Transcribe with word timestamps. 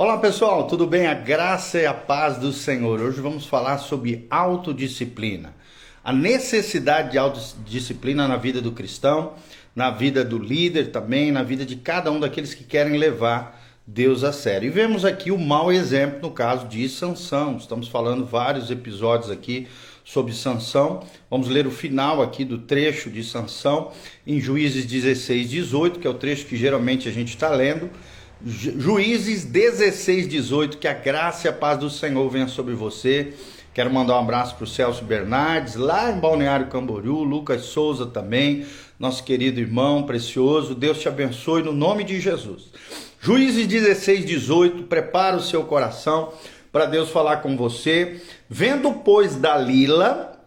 Olá 0.00 0.16
pessoal, 0.16 0.66
tudo 0.66 0.86
bem? 0.86 1.06
A 1.06 1.12
graça 1.12 1.78
e 1.78 1.84
a 1.84 1.92
paz 1.92 2.38
do 2.38 2.54
Senhor. 2.54 3.02
Hoje 3.02 3.20
vamos 3.20 3.44
falar 3.44 3.76
sobre 3.76 4.26
autodisciplina. 4.30 5.54
A 6.02 6.10
necessidade 6.10 7.10
de 7.10 7.18
autodisciplina 7.18 8.26
na 8.26 8.38
vida 8.38 8.62
do 8.62 8.72
cristão, 8.72 9.34
na 9.76 9.90
vida 9.90 10.24
do 10.24 10.38
líder 10.38 10.90
também, 10.90 11.30
na 11.30 11.42
vida 11.42 11.66
de 11.66 11.76
cada 11.76 12.10
um 12.10 12.18
daqueles 12.18 12.54
que 12.54 12.64
querem 12.64 12.96
levar 12.96 13.62
Deus 13.86 14.24
a 14.24 14.32
sério. 14.32 14.68
E 14.68 14.70
vemos 14.70 15.04
aqui 15.04 15.30
o 15.30 15.36
mau 15.36 15.70
exemplo 15.70 16.20
no 16.22 16.30
caso 16.30 16.66
de 16.66 16.88
Sansão. 16.88 17.58
Estamos 17.58 17.86
falando 17.86 18.24
vários 18.24 18.70
episódios 18.70 19.30
aqui 19.30 19.68
sobre 20.02 20.32
Sansão. 20.32 21.04
Vamos 21.28 21.46
ler 21.48 21.66
o 21.66 21.70
final 21.70 22.22
aqui 22.22 22.42
do 22.42 22.56
trecho 22.56 23.10
de 23.10 23.22
Sansão 23.22 23.92
em 24.26 24.40
Juízes 24.40 24.86
16, 24.86 25.50
18, 25.50 26.00
que 26.00 26.06
é 26.06 26.10
o 26.10 26.14
trecho 26.14 26.46
que 26.46 26.56
geralmente 26.56 27.06
a 27.06 27.12
gente 27.12 27.28
está 27.28 27.50
lendo. 27.50 27.90
Juízes 28.42 29.44
16, 29.44 30.26
18, 30.26 30.78
que 30.78 30.88
a 30.88 30.94
graça 30.94 31.46
e 31.46 31.50
a 31.50 31.52
paz 31.52 31.78
do 31.78 31.90
Senhor 31.90 32.26
venha 32.30 32.48
sobre 32.48 32.72
você. 32.72 33.34
Quero 33.74 33.92
mandar 33.92 34.16
um 34.16 34.20
abraço 34.20 34.54
para 34.56 34.64
o 34.64 34.66
Celso 34.66 35.04
Bernardes, 35.04 35.74
lá 35.74 36.10
em 36.10 36.18
Balneário 36.18 36.68
Camboriú, 36.68 37.22
Lucas 37.22 37.66
Souza 37.66 38.06
também, 38.06 38.64
nosso 38.98 39.22
querido 39.24 39.60
irmão 39.60 40.04
precioso. 40.04 40.74
Deus 40.74 40.98
te 40.98 41.06
abençoe 41.06 41.62
no 41.62 41.72
nome 41.72 42.02
de 42.02 42.18
Jesus. 42.18 42.70
Juízes 43.20 43.66
16, 43.66 44.24
18, 44.24 44.84
prepara 44.84 45.36
o 45.36 45.42
seu 45.42 45.64
coração 45.64 46.32
para 46.72 46.86
Deus 46.86 47.10
falar 47.10 47.38
com 47.38 47.58
você. 47.58 48.22
Vendo, 48.48 48.90
pois, 49.04 49.36
Dalila, 49.36 50.40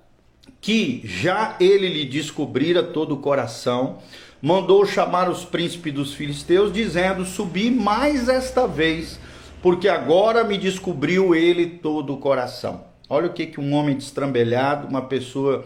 que 0.60 1.02
já 1.04 1.56
ele 1.60 1.88
lhe 1.88 2.06
descobrira 2.06 2.82
todo 2.82 3.14
o 3.14 3.18
coração, 3.18 4.00
mandou 4.44 4.86
chamar 4.86 5.30
os 5.30 5.46
príncipes 5.46 5.94
dos 5.94 6.14
filisteus, 6.14 6.74
dizendo: 6.74 7.24
Subi 7.24 7.72
mais 7.72 8.28
esta 8.28 8.68
vez, 8.68 9.18
porque 9.62 9.88
agora 9.88 10.44
me 10.44 10.58
descobriu 10.58 11.34
ele 11.34 11.66
todo 11.66 12.14
o 12.14 12.18
coração. 12.18 12.84
Olha 13.08 13.28
o 13.28 13.34
que, 13.34 13.46
que 13.46 13.62
um 13.62 13.74
homem 13.74 13.96
destrambelhado, 13.96 14.90
uma 14.90 15.04
pessoa 15.04 15.66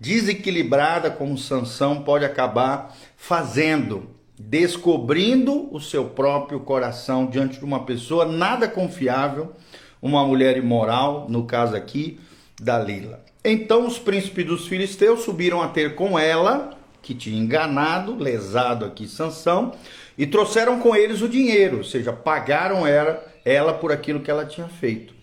desequilibrada 0.00 1.08
como 1.08 1.38
Sansão 1.38 2.02
pode 2.02 2.24
acabar 2.24 2.96
fazendo, 3.16 4.10
descobrindo 4.36 5.72
o 5.72 5.80
seu 5.80 6.06
próprio 6.06 6.58
coração 6.60 7.26
diante 7.26 7.60
de 7.60 7.64
uma 7.64 7.84
pessoa 7.84 8.24
nada 8.24 8.68
confiável, 8.68 9.52
uma 10.02 10.26
mulher 10.26 10.56
imoral, 10.56 11.26
no 11.28 11.44
caso 11.44 11.76
aqui, 11.76 12.18
Dalila. 12.60 13.24
Então 13.44 13.86
os 13.86 13.98
príncipes 13.98 14.44
dos 14.44 14.66
filisteus 14.66 15.20
subiram 15.20 15.62
a 15.62 15.68
ter 15.68 15.94
com 15.94 16.18
ela 16.18 16.76
que 17.06 17.14
tinha 17.14 17.40
enganado, 17.40 18.16
lesado 18.16 18.84
aqui 18.84 19.06
Sansão, 19.06 19.72
e 20.18 20.26
trouxeram 20.26 20.80
com 20.80 20.96
eles 20.96 21.22
o 21.22 21.28
dinheiro, 21.28 21.78
ou 21.78 21.84
seja, 21.84 22.12
pagaram 22.12 22.84
ela, 22.84 23.24
ela 23.44 23.72
por 23.72 23.92
aquilo 23.92 24.18
que 24.18 24.28
ela 24.28 24.44
tinha 24.44 24.66
feito. 24.66 25.14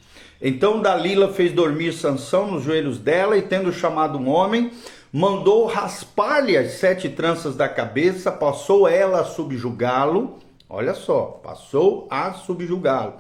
Então 0.42 0.82
Dalila 0.82 1.34
fez 1.34 1.52
dormir 1.52 1.92
Sansão 1.92 2.50
nos 2.50 2.64
joelhos 2.64 3.00
dela 3.00 3.38
e 3.38 3.42
tendo 3.42 3.74
chamado 3.74 4.18
um 4.18 4.30
homem, 4.30 4.72
mandou 5.12 5.66
raspar-lhe 5.66 6.56
as 6.56 6.72
sete 6.76 7.10
tranças 7.10 7.58
da 7.58 7.68
cabeça, 7.68 8.32
passou 8.32 8.88
ela 8.88 9.20
a 9.20 9.26
subjugá-lo. 9.26 10.40
Olha 10.70 10.94
só, 10.94 11.42
passou 11.44 12.08
a 12.10 12.32
subjugá-lo. 12.32 13.16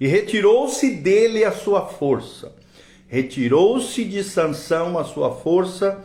E 0.00 0.06
retirou-se 0.06 0.88
dele 0.94 1.44
a 1.44 1.50
sua 1.50 1.86
força. 1.86 2.52
Retirou-se 3.08 4.04
de 4.04 4.22
Sansão 4.22 4.96
a 4.96 5.04
sua 5.04 5.32
força 5.32 6.04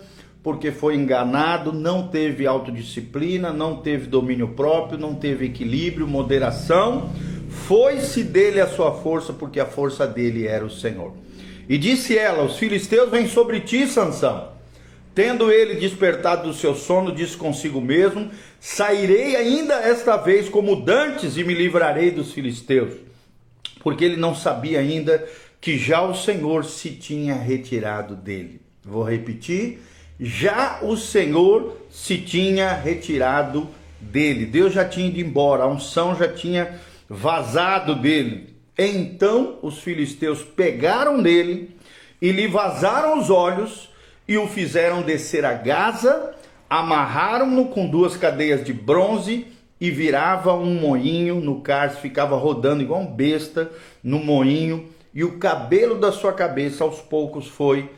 porque 0.49 0.71
foi 0.71 0.95
enganado, 0.95 1.71
não 1.71 2.07
teve 2.07 2.47
autodisciplina, 2.47 3.53
não 3.53 3.75
teve 3.75 4.07
domínio 4.07 4.47
próprio, 4.47 4.97
não 4.97 5.13
teve 5.13 5.45
equilíbrio, 5.45 6.07
moderação. 6.07 7.11
Foi-se 7.67 8.23
dele 8.23 8.59
a 8.59 8.65
sua 8.65 8.95
força, 8.95 9.31
porque 9.31 9.59
a 9.59 9.67
força 9.67 10.07
dele 10.07 10.47
era 10.47 10.65
o 10.65 10.69
Senhor. 10.69 11.13
E 11.69 11.77
disse 11.77 12.17
ela: 12.17 12.43
Os 12.43 12.57
filisteus 12.57 13.11
vêm 13.11 13.27
sobre 13.27 13.59
ti, 13.59 13.85
Sansão. 13.85 14.49
Tendo 15.13 15.51
ele 15.51 15.75
despertado 15.75 16.47
do 16.47 16.53
seu 16.55 16.73
sono, 16.73 17.13
disse 17.13 17.37
consigo 17.37 17.79
mesmo: 17.79 18.31
Sairei 18.59 19.35
ainda 19.35 19.75
esta 19.75 20.17
vez 20.17 20.49
como 20.49 20.77
dantes 20.77 21.37
e 21.37 21.43
me 21.43 21.53
livrarei 21.53 22.09
dos 22.09 22.33
filisteus. 22.33 22.93
Porque 23.83 24.03
ele 24.03 24.17
não 24.17 24.33
sabia 24.33 24.79
ainda 24.79 25.23
que 25.61 25.77
já 25.77 26.01
o 26.01 26.15
Senhor 26.15 26.65
se 26.65 26.89
tinha 26.89 27.35
retirado 27.35 28.15
dele. 28.15 28.59
Vou 28.83 29.03
repetir 29.03 29.77
já 30.19 30.79
o 30.81 30.97
Senhor 30.97 31.77
se 31.89 32.17
tinha 32.17 32.73
retirado 32.73 33.69
dele. 33.99 34.45
Deus 34.45 34.73
já 34.73 34.83
tinha 34.83 35.07
ido 35.07 35.19
embora, 35.19 35.63
a 35.63 35.67
unção 35.67 36.15
já 36.15 36.27
tinha 36.27 36.79
vazado 37.07 37.95
dele. 37.95 38.55
Então 38.77 39.59
os 39.61 39.79
filisteus 39.79 40.41
pegaram 40.41 41.17
nele 41.17 41.75
e 42.21 42.31
lhe 42.31 42.47
vazaram 42.47 43.19
os 43.19 43.29
olhos 43.29 43.89
e 44.27 44.37
o 44.37 44.47
fizeram 44.47 45.01
descer 45.01 45.43
a 45.43 45.53
Gaza, 45.53 46.35
amarraram-no 46.69 47.65
com 47.69 47.87
duas 47.87 48.15
cadeias 48.15 48.63
de 48.63 48.71
bronze 48.71 49.47
e 49.81 49.89
virava 49.89 50.53
um 50.53 50.75
moinho 50.75 51.35
no 51.35 51.61
cárcere, 51.61 52.01
ficava 52.01 52.35
rodando 52.35 52.83
igual 52.83 53.01
um 53.01 53.07
besta 53.07 53.71
no 54.03 54.19
moinho, 54.19 54.87
e 55.13 55.23
o 55.23 55.39
cabelo 55.39 55.95
da 55.95 56.11
sua 56.11 56.33
cabeça 56.33 56.83
aos 56.83 56.99
poucos 56.99 57.47
foi 57.47 57.89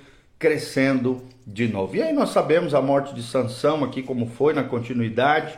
crescendo 0.41 1.21
de 1.45 1.67
novo. 1.67 1.95
E 1.95 2.01
aí 2.01 2.11
nós 2.11 2.31
sabemos 2.31 2.73
a 2.73 2.81
morte 2.81 3.13
de 3.13 3.21
Sansão 3.21 3.83
aqui 3.83 4.01
como 4.01 4.25
foi 4.25 4.53
na 4.53 4.63
continuidade. 4.63 5.53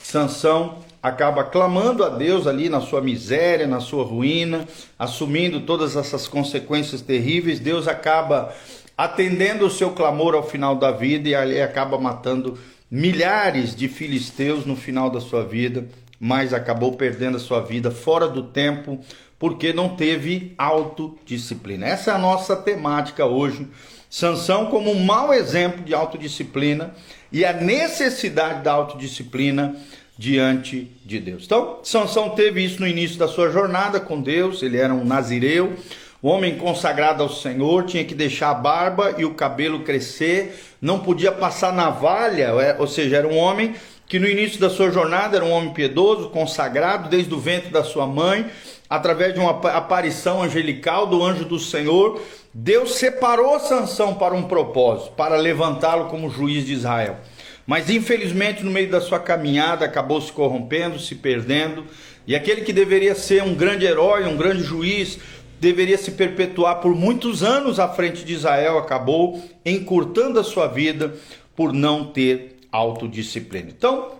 Sansão 0.00 0.78
acaba 1.02 1.42
clamando 1.42 2.04
a 2.04 2.08
Deus 2.08 2.46
ali 2.46 2.68
na 2.68 2.80
sua 2.80 3.00
miséria, 3.00 3.66
na 3.66 3.80
sua 3.80 4.04
ruína, 4.04 4.66
assumindo 4.96 5.60
todas 5.62 5.96
essas 5.96 6.28
consequências 6.28 7.02
terríveis. 7.02 7.58
Deus 7.58 7.88
acaba 7.88 8.54
atendendo 8.96 9.66
o 9.66 9.70
seu 9.70 9.90
clamor 9.90 10.34
ao 10.34 10.42
final 10.42 10.76
da 10.76 10.92
vida 10.92 11.28
e 11.28 11.34
ali 11.34 11.60
acaba 11.60 11.98
matando 11.98 12.56
milhares 12.88 13.74
de 13.74 13.88
filisteus 13.88 14.64
no 14.64 14.76
final 14.76 15.10
da 15.10 15.20
sua 15.20 15.44
vida, 15.44 15.86
mas 16.18 16.52
acabou 16.52 16.92
perdendo 16.92 17.36
a 17.36 17.40
sua 17.40 17.60
vida 17.60 17.90
fora 17.90 18.28
do 18.28 18.42
tempo 18.42 19.00
porque 19.38 19.72
não 19.72 19.90
teve 19.90 20.54
autodisciplina. 20.58 21.86
Essa 21.86 22.10
é 22.10 22.14
a 22.14 22.18
nossa 22.18 22.56
temática 22.56 23.24
hoje 23.24 23.68
Sansão 24.10 24.66
como 24.66 24.90
um 24.90 25.04
mau 25.04 25.34
exemplo 25.34 25.84
de 25.84 25.92
autodisciplina 25.94 26.94
e 27.30 27.44
a 27.44 27.52
necessidade 27.52 28.62
da 28.62 28.72
autodisciplina 28.72 29.76
diante 30.16 30.90
de 31.04 31.20
Deus. 31.20 31.44
Então, 31.44 31.80
Sansão 31.82 32.30
teve 32.30 32.64
isso 32.64 32.80
no 32.80 32.88
início 32.88 33.18
da 33.18 33.28
sua 33.28 33.50
jornada 33.50 34.00
com 34.00 34.20
Deus, 34.20 34.62
ele 34.62 34.78
era 34.78 34.92
um 34.92 35.04
nazireu, 35.04 35.74
um 36.22 36.28
homem 36.28 36.56
consagrado 36.56 37.22
ao 37.22 37.28
Senhor, 37.28 37.84
tinha 37.84 38.04
que 38.04 38.14
deixar 38.14 38.50
a 38.50 38.54
barba 38.54 39.14
e 39.18 39.24
o 39.24 39.34
cabelo 39.34 39.80
crescer, 39.80 40.58
não 40.80 40.98
podia 40.98 41.30
passar 41.30 41.72
navalha, 41.72 42.46
é, 42.60 42.76
ou 42.78 42.88
seja, 42.88 43.18
era 43.18 43.28
um 43.28 43.36
homem 43.36 43.74
que 44.08 44.18
no 44.18 44.26
início 44.26 44.58
da 44.58 44.70
sua 44.70 44.90
jornada 44.90 45.36
era 45.36 45.44
um 45.44 45.50
homem 45.50 45.72
piedoso, 45.72 46.30
consagrado 46.30 47.10
desde 47.10 47.32
o 47.34 47.38
ventre 47.38 47.68
da 47.68 47.84
sua 47.84 48.06
mãe, 48.06 48.46
através 48.88 49.34
de 49.34 49.38
uma 49.38 49.50
aparição 49.50 50.42
angelical 50.42 51.06
do 51.06 51.22
anjo 51.22 51.44
do 51.44 51.58
Senhor, 51.58 52.20
Deus 52.54 52.94
separou 52.94 53.60
Sansão 53.60 54.14
para 54.14 54.34
um 54.34 54.44
propósito, 54.44 55.12
para 55.12 55.36
levantá-lo 55.36 56.06
como 56.06 56.30
juiz 56.30 56.64
de 56.64 56.72
Israel. 56.72 57.18
Mas 57.66 57.90
infelizmente, 57.90 58.64
no 58.64 58.70
meio 58.70 58.90
da 58.90 58.98
sua 58.98 59.20
caminhada, 59.20 59.84
acabou 59.84 60.18
se 60.22 60.32
corrompendo, 60.32 60.98
se 60.98 61.14
perdendo, 61.14 61.84
e 62.26 62.34
aquele 62.34 62.62
que 62.62 62.72
deveria 62.72 63.14
ser 63.14 63.42
um 63.42 63.54
grande 63.54 63.84
herói, 63.84 64.26
um 64.26 64.38
grande 64.38 64.62
juiz, 64.62 65.18
deveria 65.60 65.98
se 65.98 66.12
perpetuar 66.12 66.76
por 66.76 66.94
muitos 66.94 67.42
anos 67.42 67.78
à 67.78 67.88
frente 67.88 68.24
de 68.24 68.32
Israel, 68.32 68.78
acabou 68.78 69.42
encurtando 69.66 70.40
a 70.40 70.44
sua 70.44 70.66
vida 70.66 71.14
por 71.54 71.74
não 71.74 72.06
ter 72.06 72.57
autodisciplina. 72.70 73.70
Então, 73.70 74.12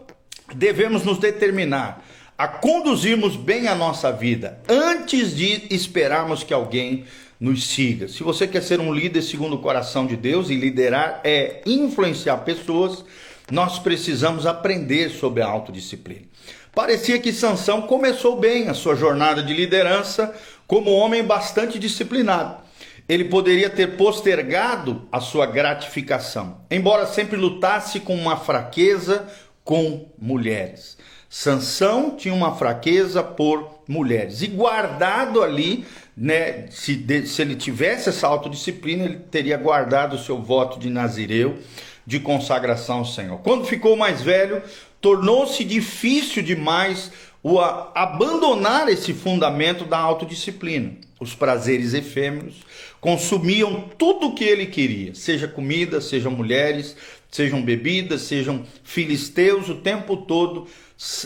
devemos 0.55 1.05
nos 1.05 1.19
determinar 1.19 2.05
a 2.37 2.47
conduzirmos 2.47 3.37
bem 3.37 3.67
a 3.67 3.75
nossa 3.75 4.13
vida 4.13 4.61
antes 4.69 5.35
de 5.37 5.67
esperarmos 5.75 6.43
que 6.43 6.55
alguém 6.55 7.05
nos 7.41 7.67
siga. 7.67 8.09
Se 8.09 8.23
você 8.23 8.47
quer 8.47 8.63
ser 8.63 8.81
um 8.81 8.93
líder 8.93 9.23
segundo 9.23 9.57
o 9.57 9.61
coração 9.61 10.07
de 10.07 10.17
Deus 10.17 10.51
e 10.51 10.55
liderar 10.55 11.21
é 11.25 11.63
influenciar 11.67 12.39
pessoas, 12.39 13.05
nós 13.51 13.79
precisamos 13.79 14.47
aprender 14.47 15.11
sobre 15.11 15.43
a 15.43 15.47
autodisciplina. 15.47 16.27
Parecia 16.75 17.19
que 17.19 17.33
Sansão 17.33 17.83
começou 17.83 18.39
bem 18.39 18.69
a 18.69 18.75
sua 18.75 18.95
jornada 18.95 19.43
de 19.43 19.53
liderança 19.53 20.35
como 20.67 20.91
homem 20.93 21.25
bastante 21.25 21.79
disciplinado. 21.79 22.68
Ele 23.09 23.25
poderia 23.25 23.71
ter 23.71 23.97
postergado 23.97 25.09
a 25.11 25.21
sua 25.21 25.47
gratificação, 25.47 26.61
embora 26.71 27.07
sempre 27.07 27.37
lutasse 27.37 28.01
com 28.01 28.15
uma 28.15 28.37
fraqueza 28.37 29.27
com 29.65 30.09
mulheres. 30.19 30.99
Sansão 31.31 32.17
tinha 32.17 32.33
uma 32.33 32.55
fraqueza 32.55 33.23
por 33.23 33.83
mulheres. 33.87 34.43
E 34.43 34.47
guardado 34.47 35.43
ali, 35.43 35.85
né, 36.17 36.67
se, 36.71 36.97
de, 36.97 37.27
se 37.27 37.43
ele 37.43 37.55
tivesse 37.55 38.09
essa 38.09 38.27
autodisciplina, 38.27 39.05
ele 39.05 39.19
teria 39.31 39.57
guardado 39.57 40.15
o 40.15 40.19
seu 40.19 40.41
voto 40.41 40.79
de 40.79 40.89
Nazireu, 40.89 41.59
de 42.07 42.19
consagração 42.19 42.99
ao 42.99 43.05
Senhor. 43.05 43.39
Quando 43.41 43.67
ficou 43.67 43.95
mais 43.95 44.23
velho, 44.23 44.63
tornou-se 45.01 45.63
difícil 45.65 46.43
demais 46.43 47.13
o 47.43 47.61
a, 47.61 47.93
abandonar 47.95 48.89
esse 48.89 49.13
fundamento 49.13 49.85
da 49.85 49.99
autodisciplina. 49.99 50.93
Os 51.21 51.35
prazeres 51.35 51.95
efêmeros 51.95 52.57
consumiam 53.01 53.89
tudo 53.99 54.29
o 54.29 54.35
que 54.35 54.45
ele 54.45 54.67
queria, 54.67 55.15
seja 55.15 55.49
comida, 55.49 56.01
sejam 56.01 56.31
mulheres, 56.31 56.97
sejam 57.31 57.63
bebidas, 57.63 58.23
sejam 58.23 58.65
filisteus, 58.85 59.69
o 59.69 59.77
tempo 59.77 60.17
todo 60.17 60.67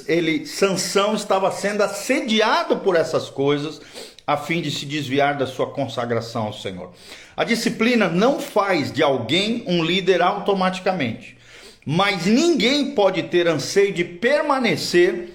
ele 0.06 0.44
Sansão 0.46 1.14
estava 1.14 1.50
sendo 1.50 1.82
assediado 1.82 2.78
por 2.78 2.94
essas 2.94 3.30
coisas 3.30 3.80
a 4.26 4.36
fim 4.36 4.60
de 4.60 4.70
se 4.70 4.86
desviar 4.86 5.36
da 5.36 5.46
sua 5.46 5.70
consagração 5.70 6.44
ao 6.44 6.52
Senhor. 6.52 6.92
A 7.36 7.44
disciplina 7.44 8.08
não 8.08 8.38
faz 8.38 8.92
de 8.92 9.02
alguém 9.02 9.64
um 9.66 9.82
líder 9.82 10.22
automaticamente, 10.22 11.36
mas 11.84 12.26
ninguém 12.26 12.94
pode 12.94 13.24
ter 13.24 13.48
anseio 13.48 13.92
de 13.92 14.04
permanecer 14.04 15.30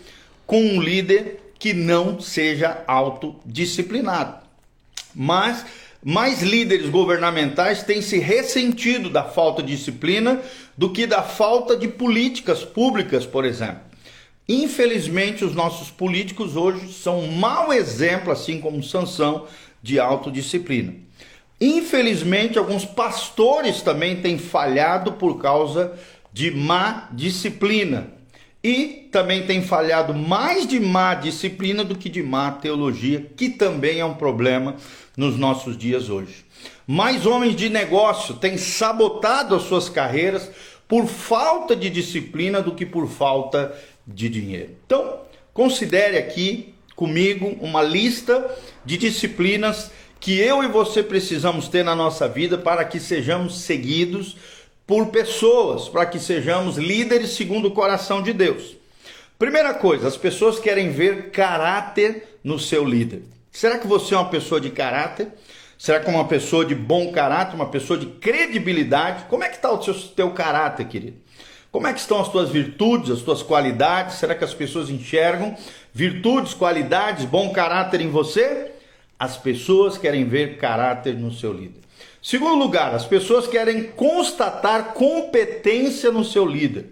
com 0.45 0.61
um 0.61 0.81
líder 0.81 1.39
que 1.59 1.73
não 1.73 2.19
seja 2.19 2.83
autodisciplinado. 2.87 4.46
Mas 5.19 5.65
mais 6.05 6.43
líderes 6.43 6.89
governamentais 6.89 7.81
têm 7.81 8.03
se 8.03 8.19
ressentido 8.19 9.09
da 9.09 9.23
falta 9.23 9.63
de 9.63 9.75
disciplina 9.75 10.39
do 10.77 10.91
que 10.91 11.07
da 11.07 11.23
falta 11.23 11.75
de 11.75 11.87
políticas 11.87 12.63
públicas, 12.63 13.25
por 13.25 13.43
exemplo. 13.43 13.81
Infelizmente, 14.47 15.43
os 15.43 15.55
nossos 15.55 15.89
políticos 15.89 16.55
hoje 16.55 16.93
são 16.93 17.19
um 17.21 17.31
mau 17.31 17.73
exemplo, 17.73 18.31
assim 18.31 18.61
como 18.61 18.83
Sansão, 18.83 19.47
de 19.81 19.99
autodisciplina. 19.99 20.93
Infelizmente, 21.59 22.59
alguns 22.59 22.85
pastores 22.85 23.81
também 23.81 24.21
têm 24.21 24.37
falhado 24.37 25.13
por 25.13 25.39
causa 25.39 25.93
de 26.31 26.51
má 26.51 27.09
disciplina. 27.11 28.16
E 28.67 29.07
também 29.13 29.43
têm 29.43 29.61
falhado 29.61 30.13
mais 30.13 30.67
de 30.67 30.77
má 30.77 31.15
disciplina 31.15 31.85
do 31.85 31.97
que 31.97 32.09
de 32.09 32.21
má 32.21 32.51
teologia, 32.51 33.25
que 33.37 33.47
também 33.47 34.01
é 34.01 34.05
um 34.05 34.15
problema 34.15 34.75
nos 35.15 35.37
nossos 35.37 35.77
dias 35.77 36.09
hoje. 36.09 36.43
Mais 36.85 37.25
homens 37.25 37.55
de 37.55 37.69
negócio 37.69 38.33
têm 38.33 38.57
sabotado 38.57 39.55
as 39.55 39.63
suas 39.63 39.87
carreiras 39.87 40.51
por 40.85 41.05
falta 41.05 41.77
de 41.77 41.89
disciplina 41.89 42.61
do 42.61 42.75
que 42.75 42.85
por 42.85 43.07
falta 43.07 43.73
de 44.05 44.27
dinheiro. 44.27 44.75
Então, 44.85 45.21
considere 45.53 46.17
aqui 46.17 46.73
comigo 46.93 47.57
uma 47.61 47.81
lista 47.81 48.53
de 48.83 48.97
disciplinas 48.97 49.89
que 50.19 50.37
eu 50.37 50.61
e 50.61 50.67
você 50.67 51.01
precisamos 51.01 51.69
ter 51.69 51.85
na 51.85 51.95
nossa 51.95 52.27
vida 52.27 52.57
para 52.57 52.83
que 52.83 52.99
sejamos 52.99 53.61
seguidos 53.61 54.35
por 54.87 55.07
pessoas, 55.07 55.89
para 55.89 56.05
que 56.05 56.17
sejamos 56.17 56.77
líderes 56.77 57.31
segundo 57.31 57.67
o 57.67 57.71
coração 57.71 58.23
de 58.23 58.31
Deus. 58.31 58.77
Primeira 59.37 59.73
coisa, 59.73 60.07
as 60.07 60.15
pessoas 60.15 60.57
querem 60.57 60.89
ver 60.89 61.29
caráter 61.29 62.39
no 62.41 62.57
seu 62.57 62.85
líder. 62.85 63.23
Será 63.51 63.77
que 63.77 63.85
você 63.85 64.15
é 64.15 64.17
uma 64.17 64.29
pessoa 64.29 64.61
de 64.61 64.69
caráter? 64.69 65.27
Será 65.77 65.99
que 65.99 66.07
é 66.07 66.09
uma 66.09 66.27
pessoa 66.27 66.65
de 66.65 66.73
bom 66.73 67.11
caráter, 67.11 67.55
uma 67.55 67.69
pessoa 67.69 67.99
de 67.99 68.05
credibilidade? 68.05 69.25
Como 69.25 69.43
é 69.43 69.49
que 69.49 69.57
está 69.57 69.71
o 69.71 69.83
seu, 69.83 69.93
teu 69.93 70.31
caráter, 70.31 70.87
querido? 70.87 71.17
Como 71.71 71.85
é 71.85 71.93
que 71.93 71.99
estão 71.99 72.19
as 72.19 72.29
tuas 72.29 72.49
virtudes, 72.49 73.11
as 73.11 73.21
tuas 73.21 73.43
qualidades? 73.43 74.15
Será 74.15 74.33
que 74.33 74.43
as 74.43 74.53
pessoas 74.53 74.89
enxergam 74.89 75.55
virtudes, 75.93 76.53
qualidades, 76.53 77.25
bom 77.25 77.51
caráter 77.51 77.99
em 77.99 78.09
você? 78.09 78.71
As 79.19 79.35
pessoas 79.35 79.97
querem 79.97 80.25
ver 80.25 80.57
caráter 80.57 81.13
no 81.13 81.31
seu 81.31 81.51
líder. 81.51 81.81
Segundo 82.29 82.55
lugar, 82.55 82.93
as 82.93 83.05
pessoas 83.05 83.47
querem 83.47 83.83
constatar 83.83 84.93
competência 84.93 86.11
no 86.11 86.25
seu 86.25 86.45
líder. 86.45 86.87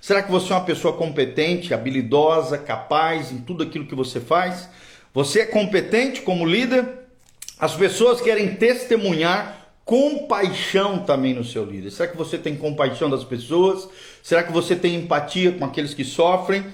Será 0.00 0.22
que 0.22 0.30
você 0.30 0.50
é 0.50 0.56
uma 0.56 0.64
pessoa 0.64 0.96
competente, 0.96 1.74
habilidosa, 1.74 2.56
capaz 2.56 3.30
em 3.30 3.36
tudo 3.36 3.62
aquilo 3.62 3.84
que 3.84 3.94
você 3.94 4.18
faz? 4.18 4.66
Você 5.12 5.40
é 5.40 5.44
competente 5.44 6.22
como 6.22 6.46
líder? 6.46 6.88
As 7.58 7.76
pessoas 7.76 8.22
querem 8.22 8.54
testemunhar 8.54 9.74
compaixão 9.84 11.00
também 11.00 11.34
no 11.34 11.44
seu 11.44 11.66
líder. 11.66 11.90
Será 11.90 12.08
que 12.08 12.16
você 12.16 12.38
tem 12.38 12.56
compaixão 12.56 13.10
das 13.10 13.24
pessoas? 13.24 13.86
Será 14.22 14.42
que 14.42 14.52
você 14.52 14.74
tem 14.74 14.94
empatia 14.94 15.52
com 15.52 15.66
aqueles 15.66 15.92
que 15.92 16.02
sofrem? 16.02 16.64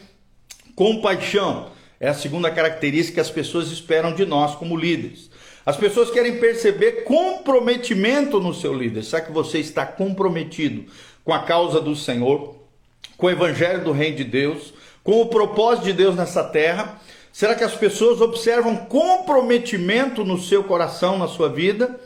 Compaixão 0.76 1.72
é 1.98 2.10
a 2.10 2.14
segunda 2.14 2.48
característica 2.48 3.14
que 3.14 3.20
as 3.20 3.30
pessoas 3.30 3.72
esperam 3.72 4.14
de 4.14 4.24
nós 4.24 4.54
como 4.54 4.76
líderes. 4.76 5.34
As 5.64 5.76
pessoas 5.76 6.10
querem 6.10 6.38
perceber 6.38 7.04
comprometimento 7.04 8.38
no 8.40 8.52
seu 8.52 8.74
líder. 8.74 9.02
Será 9.02 9.22
que 9.22 9.32
você 9.32 9.58
está 9.58 9.86
comprometido 9.86 10.84
com 11.24 11.32
a 11.32 11.40
causa 11.40 11.80
do 11.80 11.96
Senhor, 11.96 12.56
com 13.16 13.26
o 13.26 13.30
evangelho 13.30 13.82
do 13.82 13.92
reino 13.92 14.16
de 14.16 14.24
Deus, 14.24 14.74
com 15.02 15.20
o 15.20 15.26
propósito 15.26 15.84
de 15.84 15.92
Deus 15.92 16.14
nessa 16.14 16.44
terra? 16.44 17.00
Será 17.32 17.54
que 17.54 17.64
as 17.64 17.74
pessoas 17.74 18.20
observam 18.20 18.76
comprometimento 18.76 20.24
no 20.24 20.38
seu 20.38 20.64
coração, 20.64 21.18
na 21.18 21.28
sua 21.28 21.48
vida? 21.48 21.98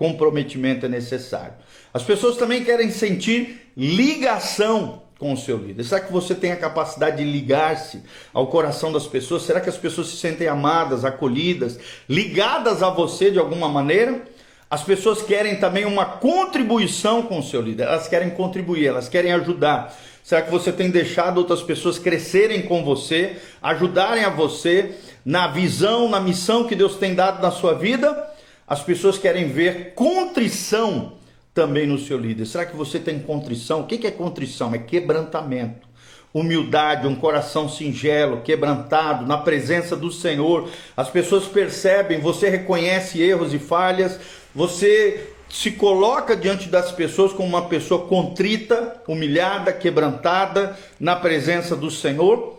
comprometimento 0.00 0.86
é 0.86 0.88
necessário. 0.88 1.52
As 1.92 2.02
pessoas 2.02 2.38
também 2.38 2.64
querem 2.64 2.90
sentir 2.90 3.70
ligação 3.76 5.02
com 5.20 5.34
o 5.34 5.36
seu 5.36 5.58
líder. 5.58 5.84
Será 5.84 6.00
que 6.00 6.10
você 6.10 6.34
tem 6.34 6.50
a 6.50 6.56
capacidade 6.56 7.18
de 7.18 7.30
ligar-se 7.30 8.02
ao 8.32 8.46
coração 8.46 8.90
das 8.90 9.06
pessoas? 9.06 9.42
Será 9.42 9.60
que 9.60 9.68
as 9.68 9.76
pessoas 9.76 10.08
se 10.08 10.16
sentem 10.16 10.48
amadas, 10.48 11.04
acolhidas, 11.04 11.78
ligadas 12.08 12.82
a 12.82 12.88
você 12.88 13.30
de 13.30 13.38
alguma 13.38 13.68
maneira? 13.68 14.22
As 14.70 14.82
pessoas 14.82 15.20
querem 15.20 15.56
também 15.56 15.84
uma 15.84 16.06
contribuição 16.06 17.22
com 17.22 17.38
o 17.38 17.42
seu 17.42 17.60
líder. 17.60 17.82
Elas 17.82 18.08
querem 18.08 18.30
contribuir, 18.30 18.86
elas 18.86 19.10
querem 19.10 19.32
ajudar. 19.32 19.94
Será 20.24 20.40
que 20.40 20.50
você 20.50 20.72
tem 20.72 20.90
deixado 20.90 21.36
outras 21.36 21.62
pessoas 21.62 21.98
crescerem 21.98 22.62
com 22.62 22.82
você, 22.82 23.36
ajudarem 23.60 24.24
a 24.24 24.30
você 24.30 24.94
na 25.22 25.48
visão, 25.48 26.08
na 26.08 26.18
missão 26.18 26.64
que 26.64 26.74
Deus 26.74 26.96
tem 26.96 27.14
dado 27.14 27.42
na 27.42 27.50
sua 27.50 27.74
vida? 27.74 28.26
As 28.66 28.82
pessoas 28.82 29.18
querem 29.18 29.48
ver 29.48 29.92
contrição 29.94 31.19
também 31.60 31.86
no 31.86 31.98
seu 31.98 32.16
líder. 32.16 32.46
Será 32.46 32.64
que 32.64 32.74
você 32.74 32.98
tem 32.98 33.18
contrição? 33.18 33.82
O 33.82 33.86
que 33.86 34.06
é 34.06 34.10
contrição? 34.10 34.74
É 34.74 34.78
quebrantamento, 34.78 35.86
humildade, 36.32 37.06
um 37.06 37.14
coração 37.14 37.68
singelo, 37.68 38.40
quebrantado, 38.40 39.26
na 39.26 39.36
presença 39.36 39.94
do 39.94 40.10
Senhor. 40.10 40.70
As 40.96 41.10
pessoas 41.10 41.44
percebem, 41.44 42.18
você 42.18 42.48
reconhece 42.48 43.20
erros 43.20 43.52
e 43.52 43.58
falhas, 43.58 44.18
você 44.54 45.34
se 45.50 45.72
coloca 45.72 46.34
diante 46.34 46.66
das 46.66 46.90
pessoas 46.92 47.30
como 47.30 47.50
uma 47.50 47.68
pessoa 47.68 48.06
contrita, 48.06 49.02
humilhada, 49.06 49.70
quebrantada, 49.70 50.78
na 50.98 51.14
presença 51.14 51.76
do 51.76 51.90
Senhor. 51.90 52.58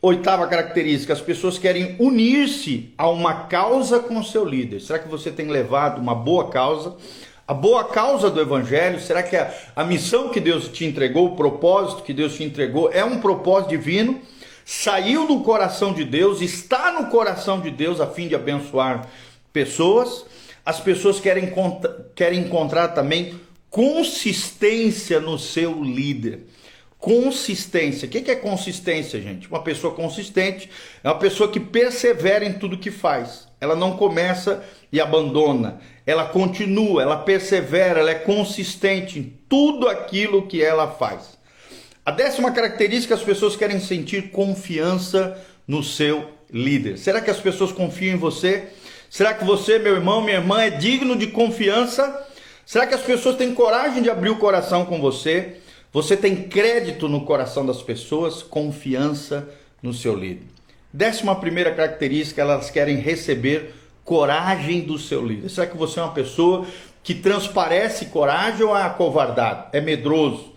Oitava 0.00 0.46
característica: 0.46 1.12
as 1.12 1.20
pessoas 1.20 1.58
querem 1.58 1.96
unir-se 1.98 2.94
a 2.96 3.10
uma 3.10 3.46
causa 3.46 3.98
com 3.98 4.22
seu 4.22 4.44
líder. 4.44 4.78
Será 4.78 5.00
que 5.00 5.08
você 5.08 5.32
tem 5.32 5.48
levado 5.48 6.00
uma 6.00 6.14
boa 6.14 6.48
causa? 6.48 6.94
A 7.50 7.54
boa 7.54 7.82
causa 7.82 8.30
do 8.30 8.40
Evangelho? 8.40 9.00
Será 9.00 9.24
que 9.24 9.34
a, 9.34 9.52
a 9.74 9.82
missão 9.82 10.28
que 10.28 10.38
Deus 10.38 10.68
te 10.68 10.84
entregou, 10.84 11.26
o 11.26 11.34
propósito 11.34 12.04
que 12.04 12.12
Deus 12.12 12.36
te 12.36 12.44
entregou, 12.44 12.92
é 12.92 13.04
um 13.04 13.18
propósito 13.18 13.70
divino? 13.70 14.22
Saiu 14.64 15.26
do 15.26 15.40
coração 15.40 15.92
de 15.92 16.04
Deus, 16.04 16.40
está 16.40 16.92
no 16.92 17.08
coração 17.10 17.60
de 17.60 17.68
Deus 17.68 18.00
a 18.00 18.06
fim 18.06 18.28
de 18.28 18.36
abençoar 18.36 19.08
pessoas. 19.52 20.24
As 20.64 20.78
pessoas 20.78 21.18
querem, 21.18 21.52
querem 22.14 22.38
encontrar 22.38 22.86
também 22.90 23.40
consistência 23.68 25.18
no 25.18 25.36
seu 25.36 25.82
líder. 25.82 26.46
Consistência. 27.00 28.06
O 28.06 28.08
que 28.08 28.30
é 28.30 28.36
consistência, 28.36 29.20
gente? 29.20 29.48
Uma 29.48 29.64
pessoa 29.64 29.92
consistente 29.92 30.70
é 31.02 31.08
uma 31.08 31.18
pessoa 31.18 31.50
que 31.50 31.58
persevera 31.58 32.44
em 32.44 32.52
tudo 32.52 32.78
que 32.78 32.92
faz. 32.92 33.49
Ela 33.60 33.76
não 33.76 33.96
começa 33.96 34.64
e 34.90 35.00
abandona. 35.00 35.80
Ela 36.06 36.24
continua, 36.24 37.02
ela 37.02 37.18
persevera, 37.18 38.00
ela 38.00 38.10
é 38.10 38.14
consistente 38.14 39.18
em 39.18 39.38
tudo 39.48 39.88
aquilo 39.88 40.46
que 40.46 40.62
ela 40.62 40.88
faz. 40.88 41.38
A 42.04 42.10
décima 42.10 42.50
característica, 42.50 43.14
as 43.14 43.22
pessoas 43.22 43.54
querem 43.54 43.78
sentir 43.78 44.30
confiança 44.30 45.38
no 45.68 45.82
seu 45.82 46.30
líder. 46.50 46.98
Será 46.98 47.20
que 47.20 47.30
as 47.30 47.38
pessoas 47.38 47.70
confiam 47.70 48.14
em 48.14 48.18
você? 48.18 48.68
Será 49.10 49.34
que 49.34 49.44
você, 49.44 49.78
meu 49.78 49.94
irmão, 49.94 50.20
minha 50.20 50.38
irmã, 50.38 50.62
é 50.62 50.70
digno 50.70 51.16
de 51.16 51.28
confiança? 51.28 52.26
Será 52.64 52.86
que 52.86 52.94
as 52.94 53.02
pessoas 53.02 53.36
têm 53.36 53.54
coragem 53.54 54.02
de 54.02 54.08
abrir 54.08 54.30
o 54.30 54.38
coração 54.38 54.86
com 54.86 55.00
você? 55.00 55.56
Você 55.92 56.16
tem 56.16 56.48
crédito 56.48 57.08
no 57.08 57.24
coração 57.24 57.66
das 57.66 57.82
pessoas, 57.82 58.42
confiança 58.42 59.48
no 59.82 59.92
seu 59.92 60.14
líder. 60.14 60.46
Décima 60.92 61.36
primeira 61.36 61.72
característica, 61.72 62.40
elas 62.40 62.68
querem 62.68 62.96
receber 62.96 63.74
coragem 64.04 64.80
do 64.80 64.98
seu 64.98 65.24
líder. 65.24 65.48
Será 65.48 65.66
que 65.66 65.76
você 65.76 66.00
é 66.00 66.02
uma 66.02 66.12
pessoa 66.12 66.66
que 67.02 67.14
transparece 67.14 68.06
coragem 68.06 68.66
ou 68.66 68.76
é 68.76 68.82
acovardado? 68.82 69.68
É 69.72 69.80
medroso? 69.80 70.52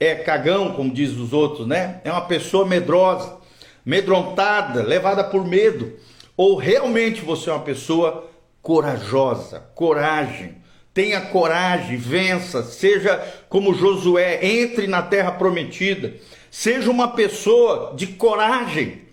É 0.00 0.14
cagão, 0.16 0.72
como 0.72 0.92
diz 0.92 1.12
os 1.12 1.32
outros, 1.32 1.68
né? 1.68 2.00
É 2.04 2.10
uma 2.10 2.22
pessoa 2.22 2.66
medrosa, 2.66 3.36
medrontada, 3.84 4.82
levada 4.82 5.22
por 5.22 5.46
medo. 5.46 5.92
Ou 6.36 6.56
realmente 6.56 7.20
você 7.20 7.48
é 7.48 7.52
uma 7.52 7.62
pessoa 7.62 8.28
corajosa, 8.60 9.60
coragem, 9.76 10.56
tenha 10.92 11.20
coragem, 11.20 11.96
vença, 11.96 12.64
seja 12.64 13.16
como 13.48 13.72
Josué, 13.72 14.44
entre 14.44 14.88
na 14.88 15.00
terra 15.00 15.30
prometida, 15.30 16.14
seja 16.50 16.90
uma 16.90 17.08
pessoa 17.08 17.94
de 17.94 18.08
coragem. 18.08 19.05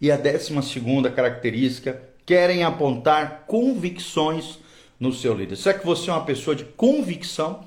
E 0.00 0.10
a 0.10 0.16
décima 0.16 0.62
segunda 0.62 1.10
característica, 1.10 2.00
querem 2.24 2.62
apontar 2.62 3.44
convicções 3.46 4.58
no 5.00 5.12
seu 5.12 5.34
líder. 5.34 5.56
Será 5.56 5.78
que 5.78 5.86
você 5.86 6.10
é 6.10 6.12
uma 6.12 6.24
pessoa 6.24 6.54
de 6.54 6.64
convicção? 6.64 7.60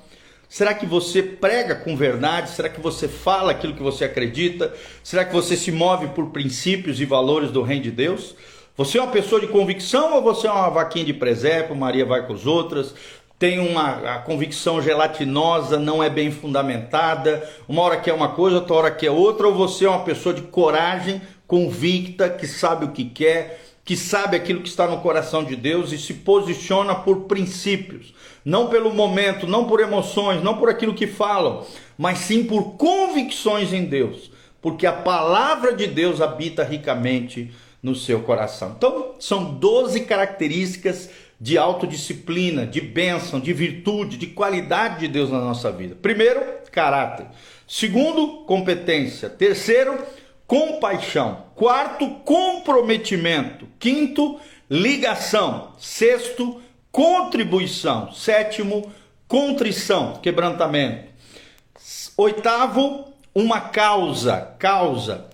Será 0.48 0.74
que 0.74 0.86
você 0.86 1.22
prega 1.22 1.74
com 1.74 1.96
verdade? 1.96 2.50
Será 2.50 2.68
que 2.68 2.80
você 2.80 3.08
fala 3.08 3.52
aquilo 3.52 3.74
que 3.74 3.82
você 3.82 4.04
acredita? 4.04 4.72
Será 5.02 5.24
que 5.24 5.32
você 5.32 5.56
se 5.56 5.72
move 5.72 6.08
por 6.08 6.26
princípios 6.30 7.00
e 7.00 7.04
valores 7.04 7.50
do 7.50 7.62
reino 7.62 7.84
de 7.84 7.90
Deus? 7.90 8.36
Você 8.76 8.98
é 8.98 9.02
uma 9.02 9.10
pessoa 9.10 9.40
de 9.40 9.48
convicção 9.48 10.14
ou 10.14 10.22
você 10.22 10.46
é 10.46 10.50
uma 10.50 10.70
vaquinha 10.70 11.04
de 11.04 11.12
presépio, 11.12 11.74
Maria 11.74 12.06
vai 12.06 12.26
com 12.26 12.32
as 12.34 12.46
outras? 12.46 12.94
Tem 13.38 13.58
uma 13.58 14.18
convicção 14.20 14.80
gelatinosa, 14.80 15.78
não 15.78 16.02
é 16.02 16.08
bem 16.08 16.30
fundamentada, 16.30 17.46
uma 17.66 17.82
hora 17.82 17.96
quer 17.96 18.12
uma 18.12 18.28
coisa, 18.28 18.58
outra 18.58 18.74
hora 18.74 18.90
quer 18.90 19.10
outra, 19.10 19.48
ou 19.48 19.54
você 19.54 19.84
é 19.84 19.88
uma 19.88 20.04
pessoa 20.04 20.34
de 20.34 20.42
coragem, 20.42 21.20
convicta, 21.52 22.30
que 22.30 22.46
sabe 22.46 22.86
o 22.86 22.92
que 22.92 23.04
quer, 23.04 23.62
que 23.84 23.94
sabe 23.94 24.38
aquilo 24.38 24.62
que 24.62 24.70
está 24.70 24.86
no 24.86 25.02
coração 25.02 25.44
de 25.44 25.54
Deus 25.54 25.92
e 25.92 25.98
se 25.98 26.14
posiciona 26.14 26.94
por 26.94 27.24
princípios, 27.24 28.14
não 28.42 28.70
pelo 28.70 28.90
momento, 28.94 29.46
não 29.46 29.66
por 29.66 29.78
emoções, 29.80 30.42
não 30.42 30.56
por 30.56 30.70
aquilo 30.70 30.94
que 30.94 31.06
falam, 31.06 31.66
mas 31.98 32.20
sim 32.20 32.44
por 32.44 32.78
convicções 32.78 33.70
em 33.70 33.84
Deus, 33.84 34.30
porque 34.62 34.86
a 34.86 34.94
palavra 34.94 35.74
de 35.74 35.86
Deus 35.86 36.22
habita 36.22 36.64
ricamente 36.64 37.52
no 37.82 37.94
seu 37.94 38.22
coração. 38.22 38.72
Então, 38.74 39.16
são 39.20 39.52
12 39.52 40.06
características 40.06 41.10
de 41.38 41.58
autodisciplina, 41.58 42.66
de 42.66 42.80
bênção, 42.80 43.38
de 43.38 43.52
virtude, 43.52 44.16
de 44.16 44.28
qualidade 44.28 45.00
de 45.00 45.08
Deus 45.08 45.28
na 45.28 45.40
nossa 45.40 45.70
vida. 45.70 45.94
Primeiro, 46.00 46.40
caráter. 46.70 47.26
Segundo, 47.68 48.44
competência. 48.46 49.28
Terceiro, 49.28 49.98
compaixão. 50.52 51.46
Quarto, 51.54 52.06
comprometimento. 52.26 53.66
Quinto, 53.78 54.38
ligação. 54.68 55.72
Sexto, 55.78 56.60
contribuição. 56.90 58.12
Sétimo, 58.12 58.92
contrição, 59.26 60.18
quebrantamento. 60.22 61.08
Oitavo, 62.18 63.14
uma 63.34 63.62
causa, 63.62 64.54
causa. 64.58 65.26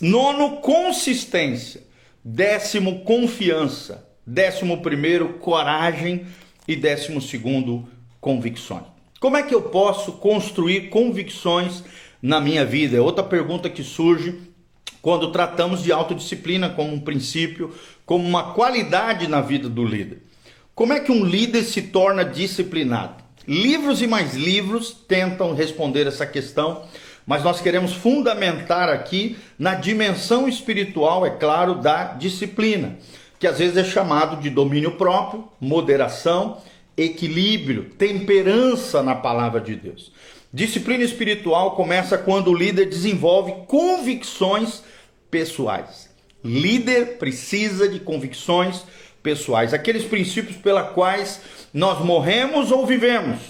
Nono, 0.00 0.56
consistência. 0.56 1.84
Décimo, 2.24 3.04
confiança. 3.04 4.04
Décimo 4.26 4.82
primeiro, 4.82 5.34
coragem. 5.34 6.26
E 6.66 6.74
décimo 6.74 7.20
segundo, 7.20 7.88
convicções. 8.20 8.82
Como 9.20 9.36
é 9.36 9.44
que 9.44 9.54
eu 9.54 9.62
posso 9.62 10.14
construir 10.14 10.88
convicções 10.88 11.84
na 12.24 12.40
minha 12.40 12.64
vida? 12.64 12.96
É 12.96 13.00
outra 13.02 13.22
pergunta 13.22 13.68
que 13.68 13.82
surge 13.82 14.40
quando 15.02 15.30
tratamos 15.30 15.82
de 15.82 15.92
autodisciplina 15.92 16.70
como 16.70 16.94
um 16.94 16.98
princípio, 16.98 17.74
como 18.06 18.26
uma 18.26 18.54
qualidade 18.54 19.28
na 19.28 19.42
vida 19.42 19.68
do 19.68 19.84
líder. 19.84 20.22
Como 20.74 20.94
é 20.94 21.00
que 21.00 21.12
um 21.12 21.22
líder 21.22 21.62
se 21.64 21.82
torna 21.82 22.24
disciplinado? 22.24 23.22
Livros 23.46 24.00
e 24.00 24.06
mais 24.06 24.34
livros 24.34 24.90
tentam 25.06 25.54
responder 25.54 26.06
essa 26.06 26.24
questão, 26.24 26.84
mas 27.26 27.44
nós 27.44 27.60
queremos 27.60 27.92
fundamentar 27.92 28.88
aqui 28.88 29.36
na 29.58 29.74
dimensão 29.74 30.48
espiritual, 30.48 31.26
é 31.26 31.30
claro, 31.30 31.74
da 31.74 32.14
disciplina, 32.14 32.96
que 33.38 33.46
às 33.46 33.58
vezes 33.58 33.76
é 33.76 33.84
chamado 33.84 34.40
de 34.40 34.48
domínio 34.48 34.92
próprio, 34.92 35.46
moderação, 35.60 36.56
equilíbrio, 36.96 37.90
temperança 37.98 39.02
na 39.02 39.14
palavra 39.14 39.60
de 39.60 39.76
Deus. 39.76 40.10
Disciplina 40.54 41.02
espiritual 41.02 41.72
começa 41.72 42.16
quando 42.16 42.52
o 42.52 42.54
líder 42.54 42.88
desenvolve 42.88 43.66
convicções 43.66 44.84
pessoais. 45.28 46.08
Líder 46.44 47.18
precisa 47.18 47.88
de 47.88 47.98
convicções 47.98 48.84
pessoais, 49.20 49.74
aqueles 49.74 50.04
princípios 50.04 50.56
pela 50.56 50.84
quais 50.84 51.40
nós 51.72 51.98
morremos 52.04 52.70
ou 52.70 52.86
vivemos, 52.86 53.40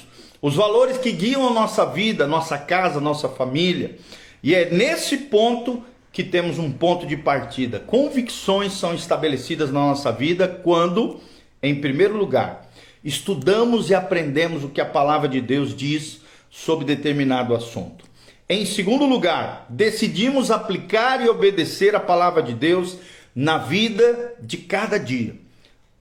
os 0.40 0.54
valores 0.54 0.96
que 0.96 1.12
guiam 1.12 1.46
a 1.46 1.52
nossa 1.52 1.84
vida, 1.84 2.26
nossa 2.26 2.56
casa, 2.56 2.98
nossa 3.02 3.28
família. 3.28 3.98
E 4.42 4.54
é 4.54 4.70
nesse 4.70 5.18
ponto 5.18 5.84
que 6.10 6.24
temos 6.24 6.58
um 6.58 6.72
ponto 6.72 7.06
de 7.06 7.18
partida. 7.18 7.80
Convicções 7.80 8.72
são 8.72 8.94
estabelecidas 8.94 9.70
na 9.70 9.80
nossa 9.80 10.10
vida 10.10 10.48
quando, 10.48 11.20
em 11.62 11.74
primeiro 11.74 12.16
lugar, 12.16 12.66
estudamos 13.04 13.90
e 13.90 13.94
aprendemos 13.94 14.64
o 14.64 14.70
que 14.70 14.80
a 14.80 14.86
palavra 14.86 15.28
de 15.28 15.42
Deus 15.42 15.76
diz 15.76 16.23
sobre 16.54 16.84
determinado 16.84 17.52
assunto. 17.52 18.04
Em 18.48 18.64
segundo 18.64 19.04
lugar, 19.06 19.66
decidimos 19.68 20.52
aplicar 20.52 21.20
e 21.20 21.28
obedecer 21.28 21.96
a 21.96 22.00
palavra 22.00 22.40
de 22.40 22.54
Deus 22.54 22.96
na 23.34 23.58
vida 23.58 24.36
de 24.40 24.58
cada 24.58 24.96
dia. 24.96 25.34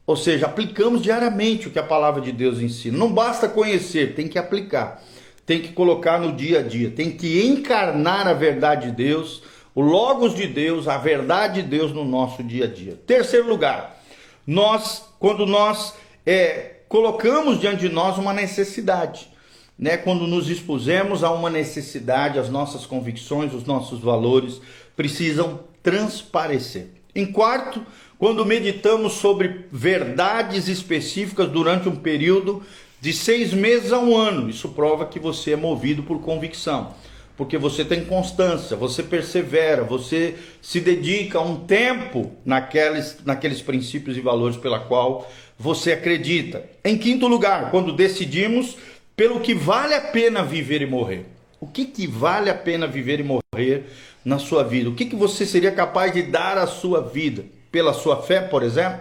Ou 0.05 0.15
seja, 0.15 0.45
aplicamos 0.45 1.01
diariamente 1.01 1.67
o 1.67 1.71
que 1.71 1.79
a 1.79 1.83
palavra 1.83 2.21
de 2.21 2.31
Deus 2.31 2.61
ensina. 2.61 2.95
Não 2.95 3.11
basta 3.11 3.49
conhecer, 3.49 4.13
tem 4.13 4.27
que 4.27 4.37
aplicar. 4.37 5.01
Tem 5.43 5.59
que 5.59 5.73
colocar 5.73 6.19
no 6.19 6.31
dia 6.31 6.59
a 6.59 6.61
dia, 6.61 6.91
tem 6.91 7.09
que 7.09 7.43
encarnar 7.45 8.27
a 8.27 8.33
verdade 8.33 8.91
de 8.91 8.95
Deus, 8.95 9.41
o 9.73 9.81
logos 9.81 10.35
de 10.35 10.45
Deus, 10.45 10.87
a 10.87 10.97
verdade 10.97 11.63
de 11.63 11.67
Deus 11.67 11.91
no 11.91 12.05
nosso 12.05 12.43
dia 12.43 12.65
a 12.65 12.67
dia. 12.67 12.97
Terceiro 13.07 13.49
lugar, 13.49 13.99
nós 14.45 15.03
quando 15.19 15.45
nós 15.45 15.95
é, 16.25 16.75
colocamos 16.87 17.59
diante 17.59 17.87
de 17.87 17.89
nós 17.89 18.17
uma 18.17 18.33
necessidade 18.33 19.32
né, 19.77 19.97
quando 19.97 20.27
nos 20.27 20.49
expusemos 20.49 21.23
a 21.23 21.31
uma 21.31 21.49
necessidade, 21.49 22.39
as 22.39 22.49
nossas 22.49 22.85
convicções, 22.85 23.53
os 23.53 23.65
nossos 23.65 23.99
valores 23.99 24.61
precisam 24.95 25.61
transparecer. 25.81 26.87
Em 27.15 27.25
quarto, 27.25 27.85
quando 28.17 28.45
meditamos 28.45 29.13
sobre 29.13 29.65
verdades 29.71 30.67
específicas 30.67 31.49
durante 31.49 31.89
um 31.89 31.95
período 31.95 32.63
de 33.01 33.11
seis 33.11 33.53
meses 33.53 33.91
a 33.91 33.99
um 33.99 34.15
ano, 34.15 34.49
isso 34.49 34.69
prova 34.69 35.05
que 35.05 35.19
você 35.19 35.51
é 35.51 35.55
movido 35.57 36.03
por 36.03 36.21
convicção, 36.21 36.95
porque 37.35 37.57
você 37.57 37.83
tem 37.83 38.05
constância, 38.05 38.77
você 38.77 39.03
persevera, 39.03 39.83
você 39.83 40.35
se 40.61 40.79
dedica 40.79 41.41
um 41.41 41.57
tempo 41.57 42.31
naqueles, 42.45 43.17
naqueles 43.25 43.61
princípios 43.61 44.15
e 44.15 44.21
valores 44.21 44.55
pela 44.55 44.79
qual 44.79 45.29
você 45.59 45.91
acredita. 45.91 46.63
Em 46.83 46.97
quinto 46.97 47.27
lugar, 47.27 47.71
quando 47.71 47.91
decidimos 47.93 48.77
pelo 49.15 49.39
que 49.39 49.53
vale 49.53 49.93
a 49.93 50.01
pena 50.01 50.43
viver 50.43 50.81
e 50.81 50.85
morrer. 50.85 51.25
O 51.59 51.67
que, 51.67 51.85
que 51.85 52.07
vale 52.07 52.49
a 52.49 52.55
pena 52.55 52.87
viver 52.87 53.19
e 53.19 53.23
morrer 53.23 53.85
na 54.25 54.37
sua 54.37 54.63
vida? 54.63 54.89
O 54.89 54.95
que, 54.95 55.05
que 55.05 55.15
você 55.15 55.45
seria 55.45 55.71
capaz 55.71 56.11
de 56.11 56.23
dar 56.23 56.57
à 56.57 56.67
sua 56.67 57.01
vida? 57.01 57.45
Pela 57.71 57.93
sua 57.93 58.21
fé, 58.21 58.41
por 58.41 58.63
exemplo? 58.63 58.99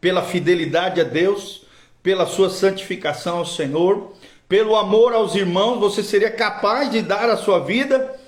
Pela 0.00 0.22
fidelidade 0.22 1.00
a 1.00 1.04
Deus? 1.04 1.66
Pela 2.02 2.26
sua 2.26 2.48
santificação 2.50 3.38
ao 3.38 3.46
Senhor? 3.46 4.14
Pelo 4.48 4.76
amor 4.76 5.12
aos 5.12 5.34
irmãos, 5.34 5.78
você 5.78 6.02
seria 6.02 6.30
capaz 6.30 6.90
de 6.90 7.02
dar 7.02 7.28
a 7.28 7.36
sua 7.36 7.58
vida? 7.58 8.18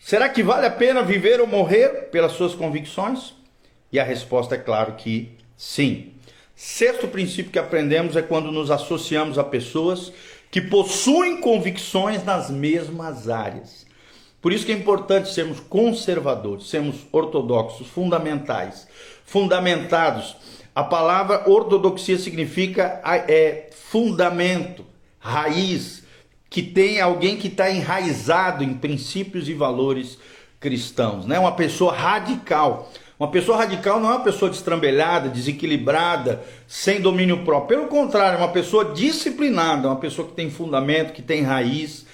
Será 0.00 0.28
que 0.28 0.42
vale 0.42 0.66
a 0.66 0.70
pena 0.70 1.02
viver 1.02 1.40
ou 1.40 1.46
morrer 1.46 2.10
pelas 2.10 2.32
suas 2.32 2.54
convicções? 2.54 3.34
E 3.90 3.98
a 3.98 4.04
resposta 4.04 4.56
é 4.56 4.58
claro 4.58 4.94
que 4.94 5.30
sim. 5.56 6.12
Sexto 6.54 7.08
princípio 7.08 7.50
que 7.50 7.58
aprendemos 7.58 8.16
é 8.16 8.22
quando 8.22 8.52
nos 8.52 8.70
associamos 8.70 9.38
a 9.38 9.44
pessoas 9.44 10.12
que 10.54 10.60
possuem 10.60 11.40
convicções 11.40 12.22
nas 12.22 12.48
mesmas 12.48 13.28
áreas. 13.28 13.84
Por 14.40 14.52
isso 14.52 14.64
que 14.64 14.70
é 14.70 14.74
importante 14.76 15.34
sermos 15.34 15.58
conservadores, 15.58 16.68
sermos 16.68 16.94
ortodoxos, 17.10 17.88
fundamentais, 17.88 18.86
fundamentados. 19.26 20.36
A 20.72 20.84
palavra 20.84 21.50
ortodoxia 21.50 22.16
significa 22.18 23.02
é 23.26 23.68
fundamento, 23.90 24.86
raiz, 25.18 26.04
que 26.48 26.62
tem 26.62 27.00
alguém 27.00 27.36
que 27.36 27.48
está 27.48 27.68
enraizado 27.68 28.62
em 28.62 28.74
princípios 28.74 29.48
e 29.48 29.54
valores 29.54 30.20
cristãos, 30.60 31.26
né? 31.26 31.36
Uma 31.36 31.56
pessoa 31.56 31.92
radical. 31.92 32.92
Uma 33.24 33.30
pessoa 33.30 33.56
radical 33.56 33.98
não 33.98 34.10
é 34.10 34.16
uma 34.16 34.22
pessoa 34.22 34.50
destrambelhada, 34.50 35.30
desequilibrada, 35.30 36.44
sem 36.68 37.00
domínio 37.00 37.42
próprio. 37.42 37.78
Pelo 37.78 37.88
contrário, 37.88 38.36
é 38.36 38.38
uma 38.38 38.52
pessoa 38.52 38.92
disciplinada, 38.92 39.88
uma 39.88 39.96
pessoa 39.96 40.28
que 40.28 40.34
tem 40.34 40.50
fundamento, 40.50 41.14
que 41.14 41.22
tem 41.22 41.40
raiz. 41.40 42.04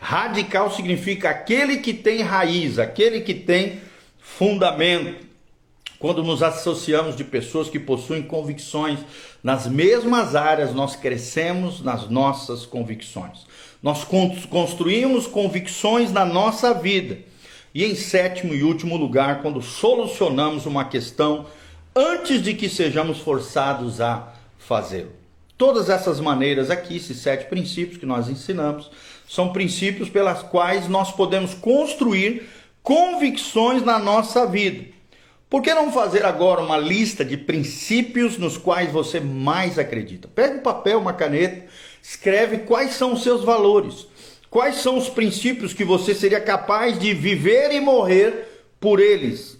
Radical 0.00 0.70
significa 0.70 1.28
aquele 1.28 1.78
que 1.78 1.92
tem 1.92 2.22
raiz, 2.22 2.78
aquele 2.78 3.22
que 3.22 3.34
tem 3.34 3.80
fundamento. 4.20 5.26
Quando 5.98 6.22
nos 6.22 6.40
associamos 6.40 7.16
de 7.16 7.24
pessoas 7.24 7.68
que 7.68 7.80
possuem 7.80 8.22
convicções 8.22 9.00
nas 9.42 9.66
mesmas 9.66 10.36
áreas, 10.36 10.72
nós 10.72 10.94
crescemos 10.94 11.82
nas 11.82 12.08
nossas 12.08 12.64
convicções. 12.64 13.44
Nós 13.82 14.06
construímos 14.48 15.26
convicções 15.26 16.12
na 16.12 16.24
nossa 16.24 16.72
vida 16.72 17.28
e 17.74 17.84
em 17.84 17.94
sétimo 17.94 18.54
e 18.54 18.62
último 18.62 18.96
lugar, 18.96 19.42
quando 19.42 19.62
solucionamos 19.62 20.66
uma 20.66 20.84
questão 20.84 21.46
antes 21.94 22.42
de 22.42 22.54
que 22.54 22.68
sejamos 22.68 23.18
forçados 23.18 24.00
a 24.00 24.32
fazê-lo. 24.58 25.12
Todas 25.56 25.90
essas 25.90 26.20
maneiras 26.20 26.70
aqui, 26.70 26.96
esses 26.96 27.18
sete 27.18 27.46
princípios 27.46 27.98
que 27.98 28.06
nós 28.06 28.28
ensinamos, 28.28 28.90
são 29.28 29.52
princípios 29.52 30.08
pelas 30.08 30.42
quais 30.42 30.88
nós 30.88 31.12
podemos 31.12 31.54
construir 31.54 32.48
convicções 32.82 33.84
na 33.84 33.98
nossa 33.98 34.46
vida. 34.46 34.86
Por 35.50 35.62
que 35.62 35.74
não 35.74 35.92
fazer 35.92 36.24
agora 36.24 36.62
uma 36.62 36.78
lista 36.78 37.24
de 37.24 37.36
princípios 37.36 38.38
nos 38.38 38.56
quais 38.56 38.90
você 38.92 39.18
mais 39.18 39.78
acredita? 39.78 40.28
Pega 40.28 40.58
um 40.58 40.62
papel, 40.62 41.00
uma 41.00 41.12
caneta, 41.12 41.66
escreve 42.00 42.58
quais 42.58 42.92
são 42.92 43.12
os 43.12 43.22
seus 43.22 43.44
valores, 43.44 44.06
quais 44.50 44.76
são 44.76 44.98
os 44.98 45.08
princípios 45.08 45.72
que 45.72 45.84
você 45.84 46.14
seria 46.14 46.40
capaz 46.40 46.98
de 46.98 47.14
viver 47.14 47.72
e 47.72 47.80
morrer 47.80 48.66
por 48.78 49.00
eles. 49.00 49.58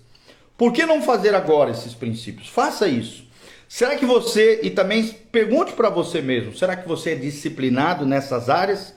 Por 0.58 0.72
que 0.72 0.84
não 0.84 1.00
fazer 1.00 1.34
agora 1.34 1.70
esses 1.70 1.94
princípios? 1.94 2.48
Faça 2.48 2.86
isso. 2.88 3.24
Será 3.68 3.96
que 3.96 4.04
você, 4.04 4.60
e 4.62 4.70
também 4.70 5.06
pergunte 5.30 5.72
para 5.72 5.88
você 5.88 6.20
mesmo, 6.20 6.56
será 6.56 6.76
que 6.76 6.88
você 6.88 7.12
é 7.12 7.14
disciplinado 7.14 8.04
nessas 8.04 8.50
áreas? 8.50 8.92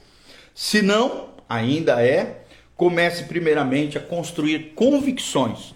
Se 0.53 0.81
não, 0.81 1.29
ainda 1.47 2.03
é, 2.03 2.41
comece 2.75 3.25
primeiramente 3.25 3.97
a 3.97 4.01
construir 4.01 4.73
convicções 4.75 5.73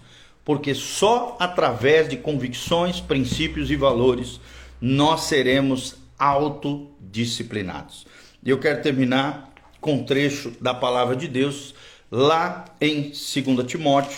porque 0.48 0.74
só 0.74 1.36
através 1.38 2.08
de 2.08 2.16
convicções, 2.16 3.00
princípios 3.00 3.70
e 3.70 3.76
valores 3.76 4.40
nós 4.80 5.24
seremos 5.24 5.96
autodisciplinados. 6.18 8.06
E 8.42 8.48
eu 8.48 8.58
quero 8.58 8.80
terminar 8.80 9.47
com 9.80 10.02
trecho 10.02 10.52
da 10.60 10.74
palavra 10.74 11.16
de 11.16 11.28
Deus 11.28 11.74
lá 12.10 12.64
em 12.80 13.10
2 13.10 13.66
Timóteo 13.66 14.16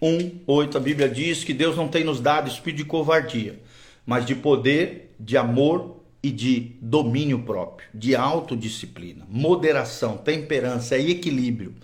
1:8. 0.00 0.76
A 0.76 0.80
Bíblia 0.80 1.08
diz 1.08 1.44
que 1.44 1.52
Deus 1.52 1.76
não 1.76 1.88
tem 1.88 2.04
nos 2.04 2.20
dado 2.20 2.48
espírito 2.48 2.78
de 2.78 2.84
covardia, 2.84 3.58
mas 4.06 4.24
de 4.24 4.34
poder, 4.34 5.10
de 5.18 5.36
amor 5.36 5.96
e 6.22 6.30
de 6.30 6.72
domínio 6.80 7.40
próprio, 7.40 7.88
de 7.94 8.14
autodisciplina, 8.14 9.26
moderação, 9.28 10.16
temperança 10.16 10.96
e 10.98 11.10
equilíbrio. 11.10 11.74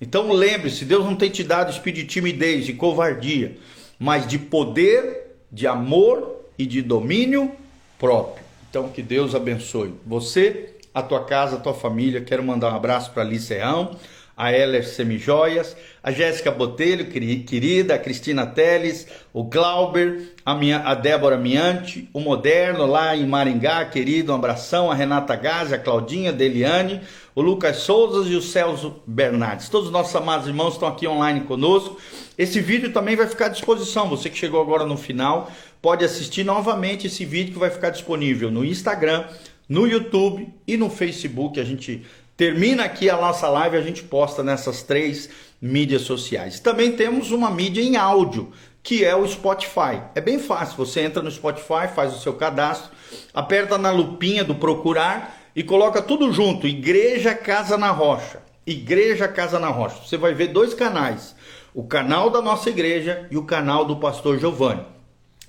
Então 0.00 0.32
lembre-se, 0.32 0.84
Deus 0.84 1.04
não 1.04 1.14
tem 1.14 1.30
te 1.30 1.44
dado 1.44 1.70
espírito 1.70 2.02
de 2.02 2.08
timidez, 2.08 2.66
de 2.66 2.72
covardia, 2.72 3.56
mas 3.98 4.26
de 4.26 4.38
poder, 4.38 5.36
de 5.50 5.66
amor 5.66 6.44
e 6.58 6.66
de 6.66 6.82
domínio 6.82 7.52
próprio. 7.98 8.44
Então 8.68 8.88
que 8.88 9.02
Deus 9.02 9.34
abençoe 9.34 9.94
você, 10.04 10.73
a 10.94 11.02
tua 11.02 11.24
casa, 11.24 11.56
a 11.56 11.60
tua 11.60 11.74
família. 11.74 12.20
Quero 12.20 12.42
mandar 12.42 12.72
um 12.72 12.76
abraço 12.76 13.10
para 13.10 13.24
Alice 13.24 13.46
Serrão, 13.46 13.96
a 14.36 14.52
Heller 14.52 14.86
Semijoias, 14.86 15.76
a 16.02 16.10
Jéssica 16.10 16.50
Botelho, 16.50 17.06
querida, 17.06 17.94
a 17.94 17.98
Cristina 17.98 18.46
Teles, 18.46 19.06
o 19.32 19.44
Glauber, 19.44 20.34
a, 20.44 20.54
minha, 20.54 20.78
a 20.80 20.94
Débora 20.94 21.36
Miante, 21.36 22.08
o 22.12 22.20
Moderno 22.20 22.86
lá 22.86 23.16
em 23.16 23.26
Maringá, 23.26 23.84
querido, 23.84 24.32
um 24.32 24.36
abração, 24.36 24.90
a 24.90 24.94
Renata 24.94 25.36
Gazi, 25.36 25.74
a 25.74 25.78
Claudinha, 25.78 26.30
a 26.30 26.32
Deliane, 26.32 27.00
o 27.34 27.42
Lucas 27.42 27.78
Souza 27.78 28.28
e 28.28 28.36
o 28.36 28.42
Celso 28.42 29.02
Bernardes. 29.06 29.68
Todos 29.68 29.86
os 29.88 29.92
nossos 29.92 30.14
amados 30.14 30.46
irmãos 30.46 30.74
estão 30.74 30.88
aqui 30.88 31.06
online 31.06 31.40
conosco. 31.42 31.98
Esse 32.36 32.60
vídeo 32.60 32.92
também 32.92 33.16
vai 33.16 33.26
ficar 33.26 33.46
à 33.46 33.48
disposição. 33.48 34.08
Você 34.08 34.28
que 34.28 34.36
chegou 34.36 34.60
agora 34.60 34.84
no 34.84 34.96
final, 34.96 35.50
pode 35.80 36.04
assistir 36.04 36.44
novamente 36.44 37.06
esse 37.06 37.24
vídeo 37.24 37.52
que 37.52 37.58
vai 37.58 37.70
ficar 37.70 37.90
disponível 37.90 38.50
no 38.50 38.64
Instagram, 38.64 39.24
no 39.68 39.86
YouTube 39.86 40.52
e 40.66 40.76
no 40.76 40.90
Facebook. 40.90 41.58
A 41.60 41.64
gente 41.64 42.04
termina 42.36 42.84
aqui 42.84 43.08
a 43.08 43.16
nossa 43.16 43.48
live, 43.48 43.76
a 43.76 43.82
gente 43.82 44.02
posta 44.02 44.42
nessas 44.42 44.82
três 44.82 45.30
mídias 45.60 46.02
sociais. 46.02 46.60
Também 46.60 46.92
temos 46.92 47.30
uma 47.30 47.50
mídia 47.50 47.82
em 47.82 47.96
áudio, 47.96 48.52
que 48.82 49.04
é 49.04 49.16
o 49.16 49.26
Spotify. 49.26 50.02
É 50.14 50.20
bem 50.20 50.38
fácil, 50.38 50.76
você 50.76 51.00
entra 51.00 51.22
no 51.22 51.30
Spotify, 51.30 51.88
faz 51.94 52.14
o 52.14 52.20
seu 52.20 52.34
cadastro, 52.34 52.90
aperta 53.32 53.78
na 53.78 53.90
lupinha 53.90 54.44
do 54.44 54.54
procurar 54.54 55.40
e 55.56 55.62
coloca 55.62 56.02
tudo 56.02 56.32
junto, 56.32 56.66
Igreja 56.66 57.34
Casa 57.34 57.78
na 57.78 57.90
Rocha. 57.90 58.42
Igreja 58.66 59.28
Casa 59.28 59.58
na 59.58 59.68
Rocha. 59.68 60.00
Você 60.04 60.16
vai 60.16 60.34
ver 60.34 60.48
dois 60.48 60.74
canais, 60.74 61.34
o 61.74 61.84
canal 61.84 62.30
da 62.30 62.40
nossa 62.40 62.70
igreja 62.70 63.26
e 63.30 63.36
o 63.36 63.44
canal 63.44 63.84
do 63.84 63.96
pastor 63.96 64.38
Giovanni. 64.38 64.82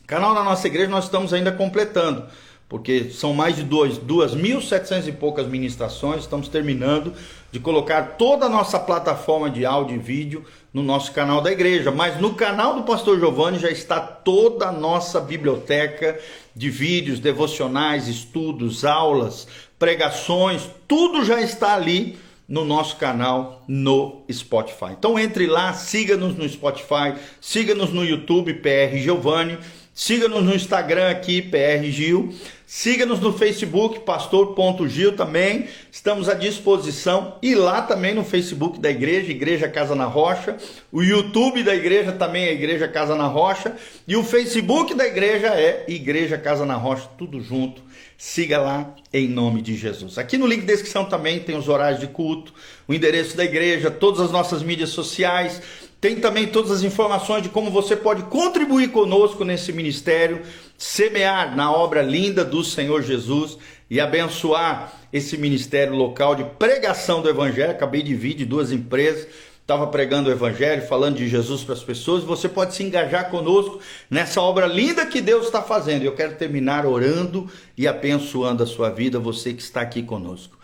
O 0.03 0.07
canal 0.07 0.35
da 0.35 0.43
nossa 0.43 0.67
igreja 0.67 0.89
nós 0.89 1.05
estamos 1.05 1.33
ainda 1.33 1.51
completando, 1.51 2.27
porque 2.67 3.09
são 3.11 3.33
mais 3.33 3.55
de 3.55 3.63
2.700 3.63 5.07
e 5.07 5.11
poucas 5.11 5.47
ministrações, 5.47 6.21
estamos 6.21 6.47
terminando 6.47 7.13
de 7.51 7.59
colocar 7.59 8.15
toda 8.17 8.47
a 8.47 8.49
nossa 8.49 8.79
plataforma 8.79 9.49
de 9.49 9.65
áudio 9.65 9.95
e 9.95 9.99
vídeo 9.99 10.43
no 10.73 10.83
nosso 10.83 11.11
canal 11.13 11.41
da 11.41 11.51
igreja, 11.51 11.91
mas 11.91 12.19
no 12.19 12.33
canal 12.33 12.75
do 12.75 12.83
pastor 12.83 13.19
Giovanni 13.19 13.59
já 13.59 13.69
está 13.69 13.99
toda 13.99 14.67
a 14.67 14.71
nossa 14.71 15.21
biblioteca 15.21 16.19
de 16.55 16.69
vídeos, 16.69 17.19
devocionais, 17.19 18.07
estudos, 18.07 18.83
aulas, 18.83 19.47
pregações, 19.77 20.69
tudo 20.87 21.23
já 21.23 21.41
está 21.41 21.75
ali 21.75 22.17
no 22.47 22.63
nosso 22.63 22.97
canal 22.97 23.63
no 23.67 24.23
Spotify. 24.31 24.91
Então 24.97 25.17
entre 25.17 25.47
lá, 25.47 25.73
siga-nos 25.73 26.35
no 26.35 26.47
Spotify, 26.47 27.15
siga-nos 27.39 27.91
no 27.91 28.03
YouTube 28.03 28.53
PR 28.55 28.97
Giovanni, 28.97 29.57
siga-nos 29.95 30.43
no 30.43 30.53
Instagram 30.53 31.09
aqui 31.09 31.41
PR 31.41 31.83
Gil, 31.85 32.35
siga-nos 32.67 33.21
no 33.21 33.31
Facebook 33.31 34.01
pastor.gil 34.01 35.15
também. 35.15 35.67
Estamos 35.89 36.27
à 36.27 36.33
disposição 36.33 37.37
e 37.41 37.55
lá 37.55 37.81
também 37.81 38.13
no 38.13 38.25
Facebook 38.25 38.77
da 38.77 38.91
igreja, 38.91 39.31
Igreja 39.31 39.69
Casa 39.69 39.95
na 39.95 40.05
Rocha, 40.05 40.57
o 40.91 41.01
YouTube 41.01 41.63
da 41.63 41.73
igreja 41.73 42.11
também 42.11 42.43
é 42.43 42.53
Igreja 42.53 42.89
Casa 42.89 43.15
na 43.15 43.27
Rocha 43.27 43.73
e 44.05 44.17
o 44.17 44.23
Facebook 44.23 44.93
da 44.93 45.07
igreja 45.07 45.47
é 45.47 45.85
Igreja 45.87 46.37
Casa 46.37 46.65
na 46.65 46.75
Rocha, 46.75 47.09
tudo 47.17 47.39
junto 47.39 47.81
Siga 48.17 48.59
lá 48.59 48.95
em 49.11 49.27
nome 49.27 49.61
de 49.61 49.75
Jesus. 49.75 50.17
Aqui 50.17 50.37
no 50.37 50.47
link 50.47 50.61
de 50.61 50.67
descrição 50.67 51.03
também 51.03 51.39
tem 51.41 51.57
os 51.57 51.67
horários 51.67 51.99
de 51.99 52.07
culto, 52.07 52.53
o 52.87 52.93
endereço 52.93 53.35
da 53.35 53.43
igreja, 53.43 53.91
todas 53.91 54.21
as 54.21 54.31
nossas 54.31 54.63
mídias 54.63 54.91
sociais. 54.91 55.61
Tem 56.05 56.17
também 56.17 56.45
todas 56.45 56.69
as 56.69 56.83
informações 56.83 57.41
de 57.41 57.49
como 57.49 57.71
você 57.71 57.95
pode 57.95 58.21
contribuir 58.25 58.89
conosco 58.89 59.43
nesse 59.43 59.73
ministério, 59.73 60.43
semear 60.77 61.55
na 61.55 61.71
obra 61.71 62.03
linda 62.03 62.45
do 62.45 62.63
Senhor 62.63 63.01
Jesus 63.01 63.57
e 63.89 63.99
abençoar 63.99 64.93
esse 65.11 65.35
ministério 65.35 65.95
local 65.95 66.35
de 66.35 66.43
pregação 66.43 67.23
do 67.23 67.29
Evangelho. 67.29 67.71
Acabei 67.71 68.03
de 68.03 68.13
vir 68.13 68.35
de 68.35 68.45
duas 68.45 68.71
empresas 68.71 69.27
estava 69.59 69.87
pregando 69.87 70.29
o 70.29 70.31
Evangelho, 70.31 70.85
falando 70.87 71.15
de 71.15 71.27
Jesus 71.27 71.63
para 71.63 71.73
as 71.73 71.83
pessoas, 71.83 72.23
você 72.23 72.47
pode 72.47 72.75
se 72.75 72.83
engajar 72.83 73.31
conosco 73.31 73.79
nessa 74.07 74.39
obra 74.39 74.67
linda 74.67 75.07
que 75.07 75.19
Deus 75.19 75.47
está 75.47 75.59
fazendo. 75.59 76.03
Eu 76.03 76.13
quero 76.13 76.35
terminar 76.35 76.85
orando 76.85 77.49
e 77.75 77.87
abençoando 77.87 78.61
a 78.61 78.67
sua 78.67 78.91
vida, 78.91 79.17
você 79.17 79.55
que 79.55 79.63
está 79.63 79.81
aqui 79.81 80.03
conosco. 80.03 80.54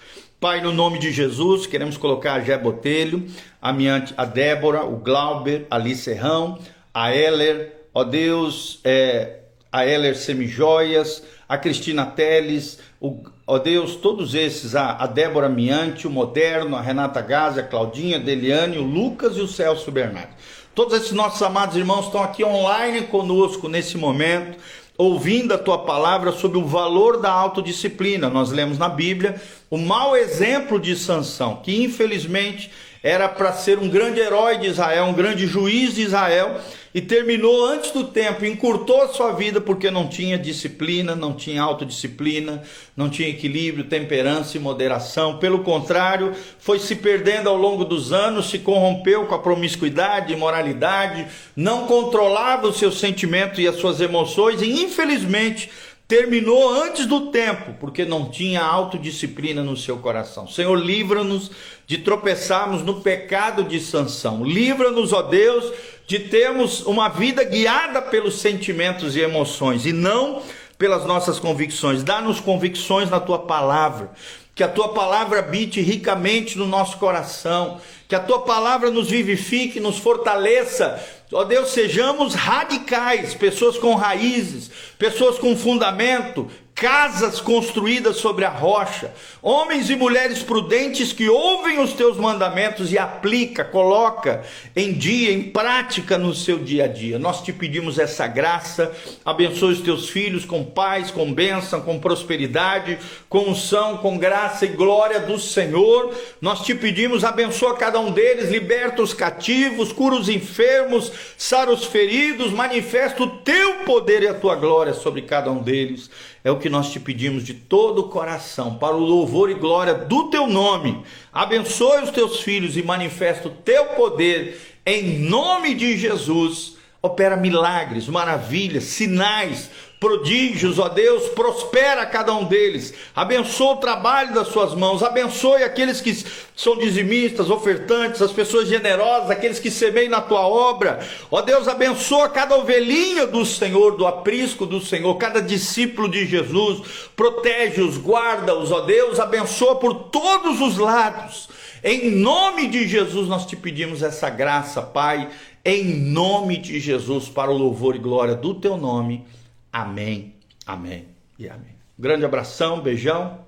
Pai, 0.42 0.60
no 0.60 0.74
nome 0.74 0.98
de 0.98 1.12
Jesus, 1.12 1.68
queremos 1.68 1.98
colocar 1.98 2.34
a 2.34 2.40
Gé 2.40 2.58
Botelho, 2.58 3.28
a, 3.62 3.72
minha, 3.72 4.04
a 4.18 4.26
Débora, 4.26 4.84
o 4.84 4.98
Glauber, 4.98 5.68
a 5.70 5.78
Li 5.78 5.96
Serrão, 5.96 6.58
a 6.92 7.14
Heller, 7.14 7.86
ó 7.94 8.04
Deus, 8.04 8.80
é, 8.84 9.42
a 9.72 9.86
Heller 9.86 10.18
Semijoias, 10.18 11.22
a 11.48 11.60
Cristina 11.60 12.08
Teles, 12.08 12.80
o, 13.00 13.24
ó 13.46 13.60
Deus, 13.60 13.98
todos 13.98 14.34
esses, 14.34 14.76
a, 14.76 14.94
a 14.94 15.06
Débora 15.06 15.48
Miante, 15.48 16.08
o 16.08 16.10
Moderno, 16.10 16.76
a 16.76 16.82
Renata 16.82 17.22
Gazi, 17.22 17.60
a 17.60 17.64
Claudinha, 17.64 18.18
a 18.18 18.20
Deliane, 18.20 18.80
o 18.80 18.84
Lucas 18.84 19.38
e 19.38 19.42
o 19.42 19.48
Celso 19.48 19.92
Bernardo. 19.92 20.34
Todos 20.74 20.96
esses 20.96 21.12
nossos 21.12 21.44
amados 21.44 21.76
irmãos 21.76 22.08
estão 22.08 22.24
aqui 22.24 22.44
online 22.44 23.04
conosco 23.04 23.70
nesse 23.70 23.96
momento, 23.96 24.58
ouvindo 25.02 25.52
a 25.52 25.58
tua 25.58 25.80
palavra 25.80 26.32
sobre 26.32 26.60
o 26.60 26.66
valor 26.66 27.20
da 27.20 27.32
autodisciplina. 27.32 28.30
Nós 28.30 28.52
lemos 28.52 28.78
na 28.78 28.88
Bíblia 28.88 29.42
o 29.68 29.76
mau 29.76 30.16
exemplo 30.16 30.80
de 30.80 30.96
Sansão, 30.96 31.56
que 31.56 31.84
infelizmente 31.84 32.70
era 33.04 33.28
para 33.28 33.52
ser 33.54 33.80
um 33.80 33.90
grande 33.90 34.20
herói 34.20 34.58
de 34.60 34.68
Israel, 34.68 35.06
um 35.06 35.14
grande 35.14 35.48
juiz 35.48 35.96
de 35.96 36.04
Israel, 36.04 36.60
e 36.94 37.02
terminou 37.02 37.66
antes 37.66 37.92
do 37.92 38.04
tempo, 38.04 38.46
encurtou 38.46 39.02
a 39.02 39.08
sua 39.08 39.32
vida 39.32 39.62
porque 39.62 39.90
não 39.90 40.08
tinha 40.08 40.38
disciplina, 40.38 41.16
não 41.16 41.34
tinha 41.34 41.64
autodisciplina, 41.64 42.62
não 42.96 43.10
tinha 43.10 43.30
equilíbrio, 43.30 43.86
temperança 43.86 44.58
e 44.58 44.60
moderação. 44.60 45.38
Pelo 45.38 45.60
contrário, 45.64 46.34
foi 46.60 46.80
se 46.80 46.96
perdendo 46.96 47.48
ao 47.48 47.56
longo 47.56 47.86
dos 47.86 48.12
anos, 48.12 48.50
se 48.50 48.60
corrompeu 48.60 49.26
com 49.26 49.34
a 49.34 49.40
promiscuidade, 49.40 50.34
imoralidade, 50.34 51.28
não 51.56 51.88
controlava 51.88 52.68
os 52.68 52.78
seus 52.78 53.00
sentimentos 53.00 53.58
e 53.58 53.68
as 53.68 53.78
suas 53.78 54.02
emoções 54.02 54.62
e 54.62 54.84
infelizmente 54.84 55.72
terminou 56.12 56.70
antes 56.70 57.06
do 57.06 57.28
tempo, 57.28 57.74
porque 57.80 58.04
não 58.04 58.30
tinha 58.30 58.62
autodisciplina 58.62 59.64
no 59.64 59.78
seu 59.78 59.96
coração. 60.00 60.46
Senhor, 60.46 60.76
livra-nos 60.76 61.50
de 61.88 62.00
tropeçarmos 62.00 62.84
no 62.84 63.00
pecado 63.00 63.64
de 63.64 63.80
sanção. 63.80 64.44
Livra-nos, 64.44 65.14
ó 65.14 65.22
Deus, 65.22 65.72
de 66.06 66.20
termos 66.20 66.82
uma 66.82 67.08
vida 67.08 67.46
guiada 67.46 68.02
pelos 68.02 68.40
sentimentos 68.40 69.16
e 69.16 69.22
emoções 69.22 69.86
e 69.86 69.94
não 69.94 70.42
pelas 70.78 71.06
nossas 71.06 71.40
convicções. 71.40 72.04
Dá-nos 72.04 72.42
convicções 72.42 73.10
na 73.10 73.22
tua 73.22 73.40
palavra. 73.40 74.12
Que 74.54 74.64
a 74.64 74.68
tua 74.68 74.90
palavra 74.90 75.40
habite 75.40 75.80
ricamente 75.80 76.58
no 76.58 76.68
nosso 76.68 76.98
coração, 76.98 77.80
que 78.06 78.14
a 78.14 78.20
tua 78.20 78.42
palavra 78.42 78.92
nos 78.92 79.10
vivifique, 79.10 79.80
nos 79.80 79.98
fortaleça. 79.98 81.02
Ó 81.32 81.46
Deus, 81.46 81.70
sejamos 81.70 82.34
radicais, 82.34 83.34
pessoas 83.34 83.78
com 83.78 83.96
raízes, 83.96 84.70
pessoas 84.98 85.40
com 85.40 85.56
fundamento, 85.56 86.50
casas 86.82 87.40
construídas 87.40 88.18
sobre 88.18 88.44
a 88.44 88.50
rocha, 88.50 89.14
homens 89.40 89.92
e 89.92 89.96
mulheres 89.96 90.42
prudentes 90.42 91.14
que 91.14 91.30
ouvem 91.30 91.80
os 91.80 91.94
teus 91.94 92.18
mandamentos 92.18 92.92
e 92.92 92.98
aplica, 92.98 93.64
coloca 93.64 94.42
em 94.76 94.92
dia, 94.92 95.32
em 95.32 95.44
prática 95.44 96.18
no 96.18 96.34
seu 96.34 96.58
dia 96.58 96.86
a 96.86 96.88
dia. 96.88 97.20
Nós 97.20 97.44
te 97.44 97.54
pedimos 97.54 98.00
essa 98.00 98.26
graça, 98.26 98.92
abençoe 99.24 99.74
os 99.74 99.82
teus 99.82 100.10
filhos 100.10 100.44
com 100.44 100.64
paz, 100.64 101.12
com 101.12 101.32
bênção, 101.32 101.82
com 101.82 102.00
prosperidade, 102.00 102.98
com 103.30 103.52
unção, 103.52 103.98
com 103.98 104.18
graça 104.18 104.66
e 104.66 104.70
glória 104.70 105.20
do 105.20 105.38
Senhor. 105.38 106.12
Nós 106.42 106.62
te 106.62 106.74
pedimos, 106.74 107.24
abençoa 107.24 107.78
cada 107.78 108.00
um 108.00 108.12
deles, 108.12 108.50
liberta 108.50 109.04
os 109.04 109.14
cativos, 109.14 109.94
cura 109.94 110.16
os 110.16 110.30
enfermos, 110.30 111.12
sara 111.38 111.72
os 111.72 111.86
feridos, 111.86 112.52
manifesta 112.52 113.22
o 113.22 113.28
teu 113.28 113.84
poder 113.86 114.24
e 114.24 114.28
a 114.28 114.34
tua 114.34 114.56
glória 114.56 114.96
sobre 114.96 115.22
cada 115.22 115.52
um 115.52 115.62
deles. 115.62 116.10
É 116.44 116.50
o 116.50 116.58
que 116.58 116.70
nós 116.70 116.92
te 116.92 117.00
pedimos 117.00 117.44
de 117.44 117.54
todo 117.54 118.00
o 118.00 118.10
coração, 118.10 118.76
para 118.76 118.96
o 118.96 119.00
louvor 119.00 119.50
e 119.50 119.54
glória 119.54 119.94
do 119.94 120.30
teu 120.30 120.48
nome. 120.48 121.04
Abençoe 121.32 122.04
os 122.04 122.10
teus 122.10 122.42
filhos 122.42 122.76
e 122.76 122.84
manifesta 122.84 123.48
o 123.48 123.52
teu 123.52 123.86
poder 123.88 124.60
em 124.86 125.20
nome 125.20 125.76
de 125.76 125.98
Jesus. 125.98 126.78
Opera 127.02 127.36
milagres, 127.36 128.08
maravilhas, 128.08 128.86
sinais, 128.86 129.70
prodígios, 130.02 130.80
ó 130.80 130.90
Deus, 130.90 131.30
prospera 131.30 132.04
cada 132.08 132.34
um 132.34 132.46
deles, 132.46 132.92
abençoa 133.16 133.74
o 133.74 133.78
trabalho 133.78 134.34
das 134.34 134.48
suas 134.48 134.74
mãos, 134.74 135.04
abençoe 135.04 135.64
aqueles 135.64 136.02
que 136.02 136.26
são 136.56 136.76
dizimistas, 136.76 137.52
ofertantes, 137.52 138.20
as 138.20 138.32
pessoas 138.32 138.68
generosas, 138.68 139.30
aqueles 139.30 139.60
que 139.60 139.70
semeiam 139.70 140.10
na 140.10 140.20
tua 140.20 140.42
obra, 140.42 141.08
ó 141.30 141.44
Deus, 141.44 141.68
abençoa 141.68 142.30
cada 142.30 142.58
ovelhinha 142.58 143.28
do 143.28 143.46
Senhor, 143.46 143.96
do 143.96 144.08
aprisco 144.08 144.66
do 144.66 144.82
Senhor, 144.82 145.14
cada 145.20 145.40
discípulo 145.40 146.10
de 146.10 146.26
Jesus, 146.26 146.82
protege-os, 147.16 147.96
guarda-os, 147.96 148.72
ó 148.72 148.82
Deus, 148.82 149.20
abençoa 149.20 149.76
por 149.76 149.94
todos 150.06 150.60
os 150.62 150.80
lados, 150.80 151.48
em 151.84 152.10
nome 152.10 152.68
de 152.70 152.88
Jesus 152.88 153.28
nós 153.28 153.46
te 153.46 153.56
pedimos 153.56 154.02
essa 154.02 154.32
graça, 154.32 154.82
Pai, 154.82 155.30
em 155.64 155.84
nome 155.94 156.58
de 156.58 156.80
Jesus, 156.80 157.30
para 157.30 157.52
o 157.52 157.58
louvor 157.58 157.96
e 157.96 158.00
glória 158.00 158.34
do 158.34 158.56
teu 158.56 158.76
nome. 158.78 159.24
Amém, 159.72 160.36
amém 160.66 161.08
e 161.40 161.48
amém. 161.48 161.76
grande 161.98 162.26
abração, 162.26 162.82
beijão. 162.82 163.46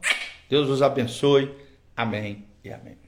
Deus 0.50 0.70
os 0.70 0.82
abençoe. 0.82 1.54
Amém 1.96 2.46
e 2.64 2.72
amém. 2.72 3.03